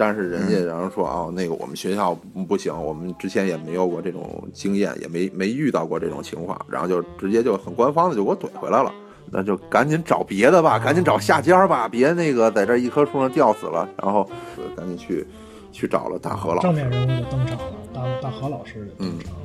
[0.00, 2.14] 但是人家然后说哦，那个我们学校
[2.48, 8.90] 不行，我们之前也没有过这种经验，也没没遇到过这种情况，然后就直接就很官方的就给我怼回来了。
[9.30, 13.86] 那就赶紧找别的吧，赶紧找下家吧，别那个在这一棵树上吊死了。
[14.02, 14.26] 然后
[14.56, 15.26] 呃赶紧去
[15.70, 16.66] 去找了大何老师。
[16.66, 19.40] 正面人物就登场了，大大何老师就登场了。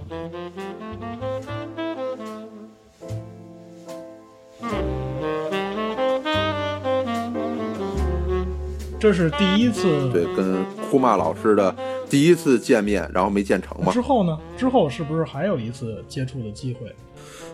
[9.05, 10.09] 这是第一次。
[10.11, 11.75] 对，跟库玛老师的
[12.09, 13.91] 第一次见面，然后没见成嘛。
[13.91, 14.35] 之后呢？
[14.57, 16.91] 之后是不是还有一次接触的机会？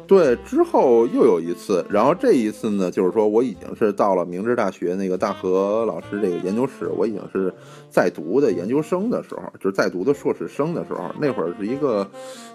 [0.07, 7.53] 对，之后又有一次，然后这一次呢，就是说我已经是到了明治大学那个大和老师这个研究室，我已经是
[7.89, 12.09] 在读的研究生的时候，就是在读的硕士生的时候，那会儿是一个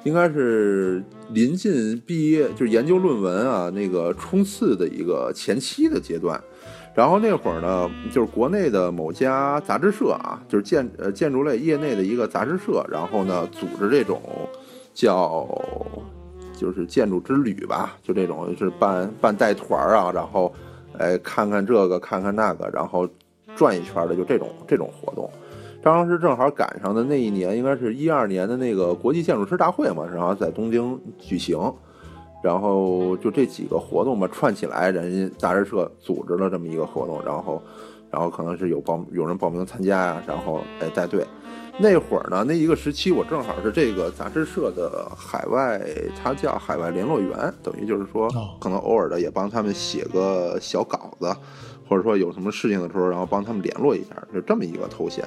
[0.04, 6.42] 应该是临近毕业，就是研究论文啊那个冲刺的一个前期的阶段。
[6.96, 14.18] 然后那会儿呢，就是国内的某家杂志社啊，就是建呃建筑类业内的一个杂志社，然后呢组织这种
[14.94, 15.46] 叫
[16.56, 20.50] 就是建筑之旅吧，就这种是办办带团儿啊，然后
[20.96, 23.06] 哎看看这个看看那个，然后
[23.54, 25.30] 转一圈的，就这种这种活动。
[25.82, 31.60] 当时正好赶上的那一年，应该是一二年的那个国际建筑师大会嘛，然后在东京举行。
[32.46, 37.60] 然后就这几个活动吧串起来，人家杂志社组织了这么一个活动，然后，
[38.08, 41.26] 然后可能是有报有人报名参加呀，然后哎带队。
[41.78, 45.84] 那会儿呢，那一个时期我正好是这个杂志社的海外，
[46.16, 51.34] 他叫海外联络员，等于就是说哦可能偶尔的也帮他们写个小稿子，
[51.88, 55.24] 或者说有什么事情的时候，然后帮他们联络一下，就这么一个头衔。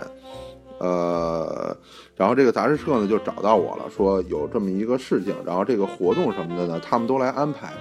[0.79, 1.75] 呃，
[2.15, 7.73] 然后这个杂志社呢就找到我了，说有这么一个事情，然后这个活动什么的呢，他们都来安排，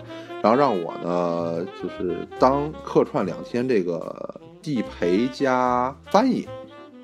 [0.43, 6.47] 然后让我呢就是当客串两天这个地陪加翻译，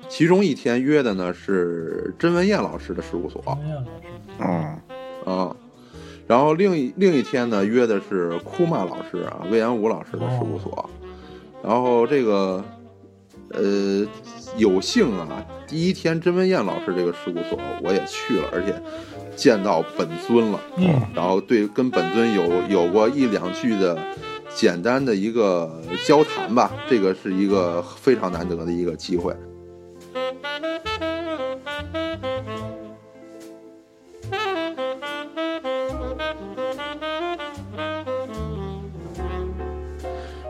[0.07, 3.41] 其中一天约的呢是甄文燕老师的事务所
[4.39, 4.77] 嗯，
[5.25, 5.55] 啊，
[6.27, 10.89] 然后另一另一天呢约的是库玛老师啊魏延武老师的事务所，
[11.63, 12.63] 然后这个
[13.51, 14.05] 呃
[14.57, 15.27] 有幸啊，
[15.67, 18.73] 第一天甄文燕老师这个事务所我也去了，而且
[19.35, 23.97] 见到本尊了，嗯，然后对跟本尊有有过一两句的
[24.53, 29.35] 简单的一个交谈吧，这个是一个非常难得的一个机会。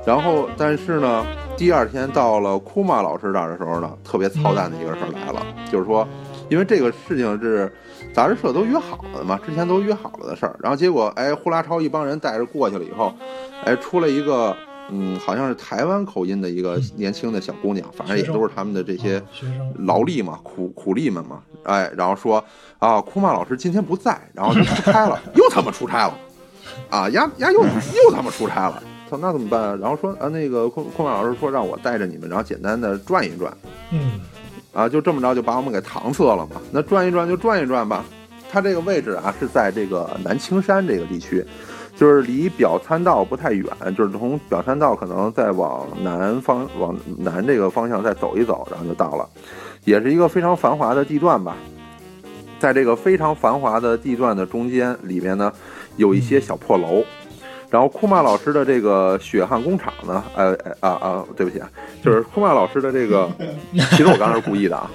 [0.05, 1.25] 然后，但是呢，
[1.57, 5.41] 第二天到了库玛老师这儿的时候呢，特别操蛋的一个事儿来了，
[5.71, 6.07] 就是说，
[6.47, 7.71] 因为这个事情是
[8.13, 10.55] 杂志社都约好了的嘛，之前都约好了的事儿。
[10.61, 13.11] 然后结果，哎，呼啦超一帮人带着过去了以后，
[13.63, 14.55] 哎，出了一个，
[14.91, 19.19] 嗯，好像是台湾口音的一个年轻的小姑娘，反正也都是他们的这些
[19.79, 22.43] 劳力嘛，苦苦力们嘛，哎，然后说
[22.77, 26.13] 啊，库玛老师今天不在，然后就出差了， 又他妈出差了，
[26.91, 29.77] 啊，呀呀又又他妈出差了，操，那怎么办啊？
[29.81, 33.55] 然后说啊，那个库库玛老师说让我带着你们，然后简单的转一转，
[33.91, 34.19] 嗯
[34.73, 36.61] 啊，就这么着就把我们给搪塞了嘛。
[36.71, 38.03] 那转一转就转一转吧。
[38.51, 41.45] 它这个位置啊是在这个南青山这个地区，
[41.95, 49.27] 就是离表参道不太远，就是从表参道可能再往南方往南这个方向再走一走，然后就到了，
[49.83, 51.57] 也是一个非常繁华的地段吧。
[52.59, 55.51] 在这个非常繁华的地段的中间，里面呢
[55.97, 57.03] 有一些小破楼。
[57.75, 61.69] 然后库玛老师的这个血汗工厂呢，呃呃啊啊，对不起啊，
[62.01, 63.29] 就是库玛老师的这个，
[63.91, 64.89] 其实我刚才是故意的啊。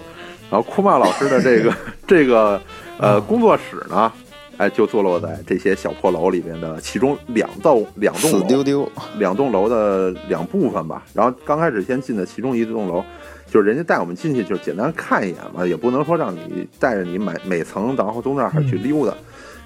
[0.51, 1.74] 然后库玛老师的这个
[2.09, 2.59] 这个
[2.99, 4.11] 呃工作室呢，
[4.57, 11.03] 哎，就坐落在这些小破楼里面的其中两栋两栋楼，丢丢，两栋楼的两部分吧。
[11.12, 13.05] 然后刚开始先进的其中一栋楼，
[13.47, 19.14] 就是人家带我们进去，就是简单看一眼嘛，也不能说让你带着你每每层，然后都那儿去溜达。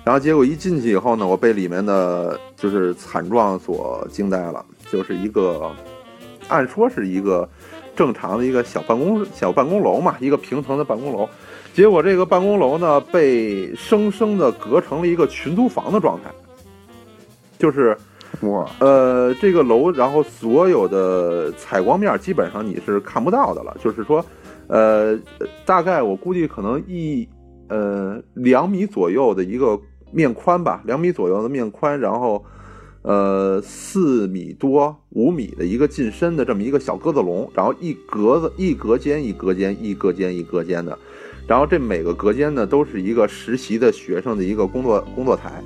[0.04, 5.72] 然后结果一进去以后呢，我被里面的就是惨状所惊呆了，就是一个
[6.48, 7.48] 按说是一个
[7.96, 11.26] 正常的一个小办公小办公楼嘛，一个平层的办公楼。
[11.72, 16.30] 结果这个办公楼呢，被生生的隔成了一个群租房的状态，
[17.58, 17.96] 就是
[18.42, 23.76] 哇，呃，这个楼，然后所有的采光面基本上你是看不到的了。
[23.82, 24.24] 就是说，
[24.68, 25.18] 呃，
[25.64, 27.26] 大概我估计可能一
[27.68, 29.80] 呃两米左右的一个
[30.14, 32.44] 面宽吧，两米左右的面宽，然后
[33.02, 40.96] 呃四米多五米的一个进深的这么一个小鸽子笼，然后一格子一隔间一隔间一隔间一隔间的，
[41.48, 45.62] 然后这每个隔间呢都是一个实习的学生的一个工作工作台。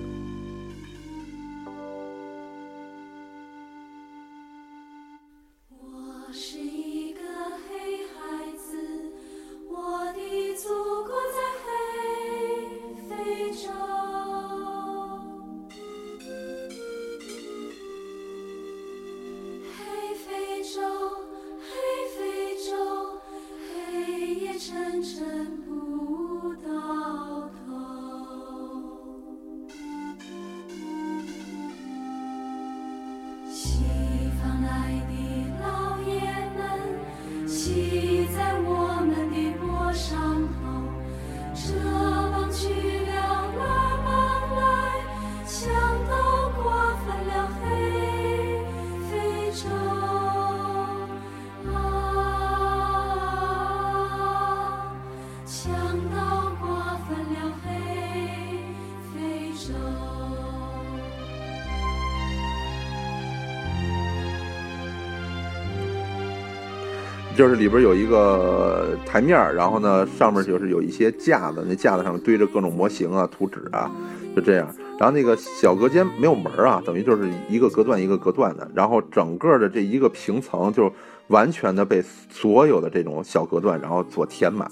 [67.39, 73.89] 就是里边有一个台面儿，然后呢，上面就是有一些架子，那架子上面堆着各种模型啊、图纸啊，
[74.35, 74.69] 就这样。
[74.99, 80.93] 然后那个小隔间没有门儿啊，等于就是一个隔断一个隔断的，然后整个的这一个平层就
[81.29, 84.69] 完全的被所有的这种小隔断然后所填满。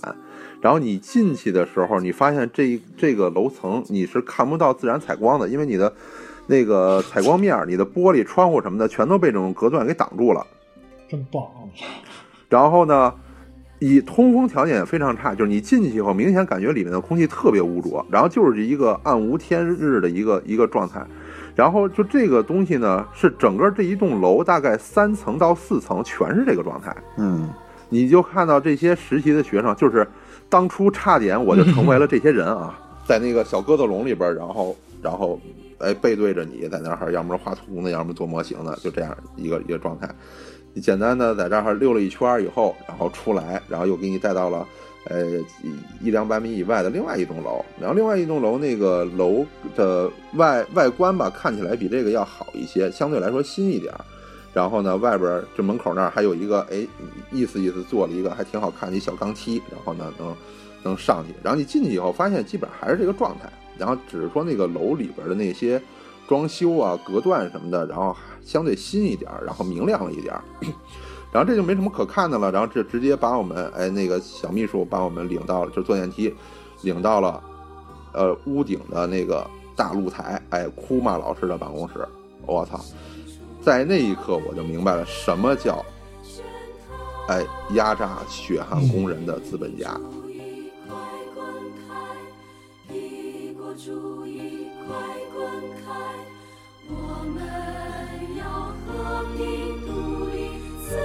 [0.61, 5.95] 然后你进去的时候，你发现这这个楼层你是看不到自然采光的，因为你的
[6.49, 10.45] 那个采光面、你的玻璃窗户什么的全都被这种隔断给挡住了。
[11.09, 11.45] 真棒！
[12.49, 13.13] 然后呢，
[13.79, 21.05] 以通风条件也非常差，就是你进去以后，明显感觉里面的空气特别污浊，然后就是一个暗无天日的一个一个状态。
[21.55, 26.95] 然后就这个东西呢，是整个这一栋楼大概三层到四层全是这个状态。
[27.17, 27.49] 嗯，
[27.89, 30.07] 你就看到这些实习的学生，就是
[30.51, 35.41] 当初差点我就成为了这些人啊，在那个小鸽子笼里边，然后然后
[35.79, 40.09] 哎背对着你在那儿，要么画图呢，要么做模型呢，就这样一个一个状态。
[40.73, 44.67] 你简单的在这儿溜了一圈以后，然后出来，然后又给你带到了
[45.07, 45.25] 呃
[46.03, 54.05] 一两百米以外的另外一栋楼，然后另外一栋楼那个楼的外外观吧，看起来比这个要好一些，相对来说新一点儿。
[54.53, 56.87] 然后呢，外边儿这门口那儿还有一个，哎，
[57.31, 60.37] 意思意思做了一个还挺好看的一小钢梯，然后呢能
[60.83, 61.35] 能上去。
[61.43, 65.81] 然后你进去以后，发现基本上还是这个状态，然后只是说那个楼里边的那些
[66.29, 70.35] 装修啊、隔断什么的，然后相对新一点，然后明亮了一点。
[71.33, 76.35] 然后这就没什么可看的了，然后这直接把我们哎那个小秘书把我们领到了，就坐电梯
[76.83, 77.43] 领到了
[78.13, 82.07] 呃屋顶的那个大露台，哎库玛老师的办公室。
[82.47, 82.81] 我操！
[83.61, 85.85] 在那一刻我就明白了什么叫
[87.27, 90.01] 哎压榨血汗工人的资本家。
[93.77, 94.97] 主意快
[95.35, 95.45] 滚
[95.85, 95.93] 开！
[96.89, 96.93] 我
[97.35, 97.37] 们
[98.39, 98.43] 要
[98.87, 98.89] 和
[99.37, 99.37] 平
[99.85, 100.37] 独立
[100.81, 100.97] 自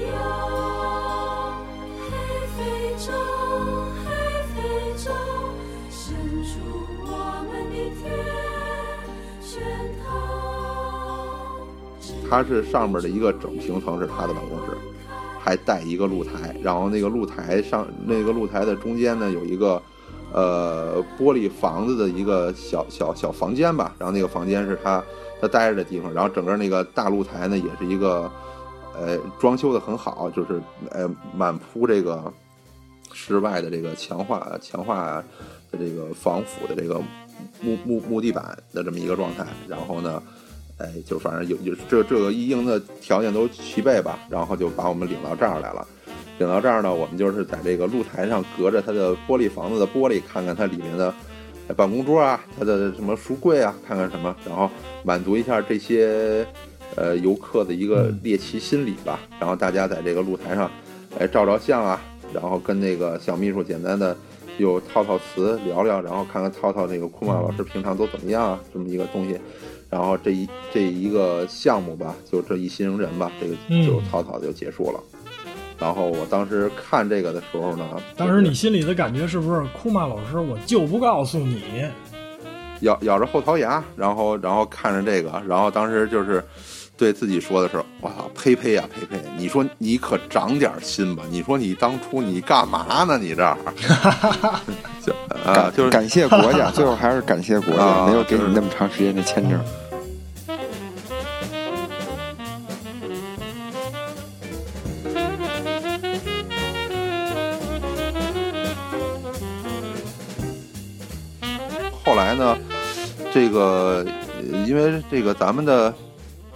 [0.00, 0.08] 由。
[2.00, 2.08] 黑，
[2.56, 2.58] 非
[2.96, 3.12] 洲，
[4.06, 4.08] 黑，
[4.54, 4.56] 非
[4.96, 5.12] 洲，
[5.90, 6.48] 伸出
[7.02, 7.12] 我
[7.52, 8.02] 们的天
[9.42, 9.52] 拳
[10.02, 10.08] 头。
[12.30, 14.72] 它是上面的一个整平层，是他的办公室。
[15.38, 19.80] 还带一个露台，然后那个露台上，那个露台的中间呢，有一个
[20.32, 25.02] 呃玻璃房子的一个小小小房间吧，然后那个房间是他
[25.40, 28.30] 他待着的地方，然后整个那个大露台呢也是一个
[28.98, 30.60] 呃装修的很好，就是
[30.90, 32.32] 呃满铺这个
[33.12, 35.22] 室外的这个强化强化
[35.70, 37.00] 的这个防腐的这个
[37.60, 40.22] 木木木地板的这么一个状态，然后呢。
[40.78, 45.88] 哎，就反正有有这这个一应的条件都齐备吧，然后就把我们领到这儿来了。
[46.38, 51.14] 领到这儿呢，我们就是在这个露台上隔着它的玻璃房子的玻璃，看看它里面的
[51.74, 54.70] 办公桌啊，它的什么书柜啊，看看什么，然后
[55.02, 56.46] 满足一下这些
[56.94, 59.18] 呃游客的一个猎奇心理吧。
[59.40, 60.70] 然后大家在这个露台上
[61.18, 62.00] 哎照照相啊，
[62.32, 64.16] 然后跟那个小秘书简单的
[64.58, 69.38] 又套套词聊聊，然后看看套套那个库玛老师平常都怎么样啊，这么一个东西。
[69.88, 73.54] 然后这一这一个项目吧，就这一行人吧，这个
[73.86, 75.00] 就草草就结束了。
[75.78, 77.84] 然后我当时看这个的时候呢，
[78.16, 81.84] 当时你心里的感觉是不是库玛老师，我就不告诉你？
[82.80, 86.44] 咬咬着后槽牙，然后然后看着这个，然后当时就是
[86.94, 89.22] 对自己说的是：“我操，呸呸呀呸呸！
[89.36, 91.22] 你说你可长点心吧！
[91.30, 93.16] 你说你当初你干嘛呢？
[93.18, 93.56] 你这儿
[95.02, 95.12] 就
[95.44, 99.58] 啊，就是感谢国家， 最后还是感谢国家，啊没有给你那么长时间的签证。
[112.36, 112.56] 呢，
[113.32, 114.04] 这个
[114.36, 115.92] 呃因为这个咱们的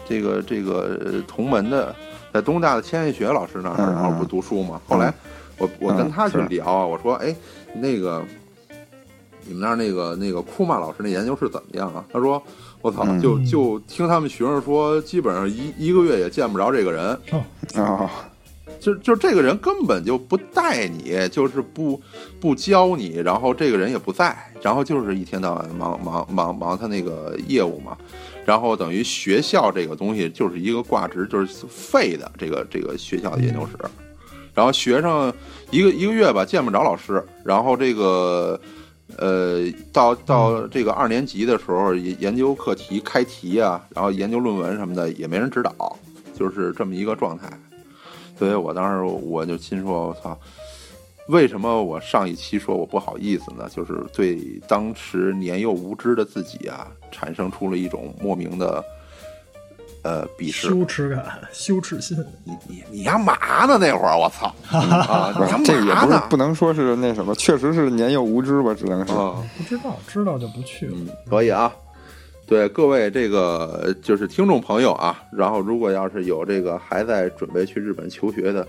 [0.08, 1.94] 这个这个呃同门的，
[2.32, 4.80] 在东大的千叶雪老师那儿，然后不读书嘛。
[4.86, 5.12] 后来
[5.58, 7.34] 我我跟他去聊啊，我说哎，
[7.74, 8.22] 那个
[9.44, 12.04] 你们那儿那个那个库玛老师那研究室怎么样啊？
[12.12, 12.42] 他说
[12.80, 17.18] 我操，嗯就就听他们学生说，基本上一一个月也见不着这个人。
[17.74, 18.10] 啊，
[18.80, 22.00] 就就这个人根本就不带你，就是不
[22.40, 27.96] 不教你，然后这个人也不在，然后就是一天到晚忙忙忙忙他那个业务嘛，
[28.46, 33.78] 然后等于学校这个东西就是一个挂职，就是废的这个这个学校的研究室，
[34.54, 35.32] 然后学生
[35.70, 38.58] 一个一个月吧见不着老师，然后这个
[39.18, 45.98] 呃到到这个二年级的时候研研究课题开题啊，然后研究论文什么的也没人指导，
[46.34, 47.46] 就是这么一个状态。
[48.40, 50.34] 所以我当时我就心说，我操，
[51.28, 53.68] 为什么我上一期说我不好意思呢？
[53.70, 58.82] 就是对当时年幼无知的自己啊，产生出了一种莫名的
[60.02, 60.68] 呃鄙视。
[60.68, 62.16] 羞耻感、羞耻心。
[62.44, 63.34] 你你你丫嘛
[63.66, 63.76] 呢？
[63.78, 65.34] 那会儿我操 啊！
[65.62, 65.94] 这个也？
[65.94, 69.12] 不是不能说是那什么，确实是年幼无知吧，只能是。
[69.12, 70.92] 啊，不知道，知道就不去了。
[70.96, 71.70] 嗯，可以啊。
[72.50, 78.66] 对各位这个就是听众朋友啊，然后如果要是有这个还在准备去日本求学的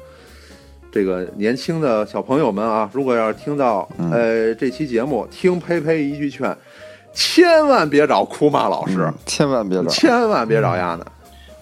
[0.91, 6.55] 这个年轻的小朋友们啊，如果要是听到呃这期节目听呸呸一句劝，
[7.11, 9.89] 千万别找库玛老师，嗯千万别找。
[9.89, 11.03] 千万别找丫呢。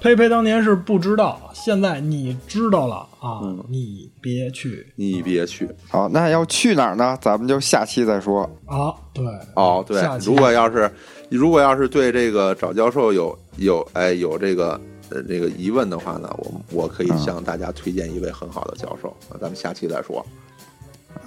[0.02, 7.18] 佩佩当年是不知道，现在你知道了啊，嗯你别去你别去好，那要去哪儿呢？
[7.22, 8.44] 咱们就下期再说。
[8.66, 8.94] 啊。
[9.14, 10.90] 对，哦，对下，期如果要是
[11.30, 20.26] 如果要是对这个找教授有有哎有这个呃这个疑问的话呢，我我可以向大家推荐一位很好的教授，那咱们下期再说。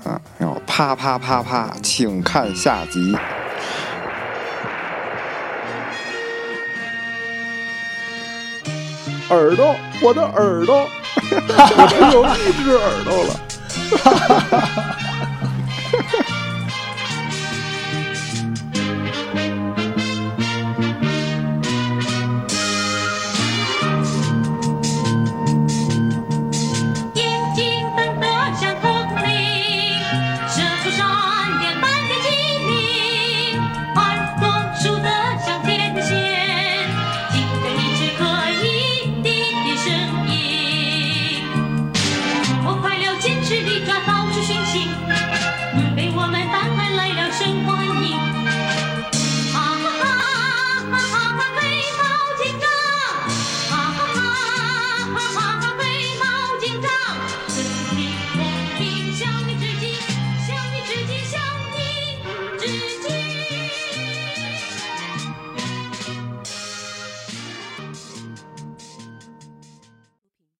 [0.04, 3.16] 啊，然后啪啪啪啪，请看下集。
[9.30, 10.76] 耳朵，我的耳朵，
[11.32, 13.40] 我只有一只耳朵了。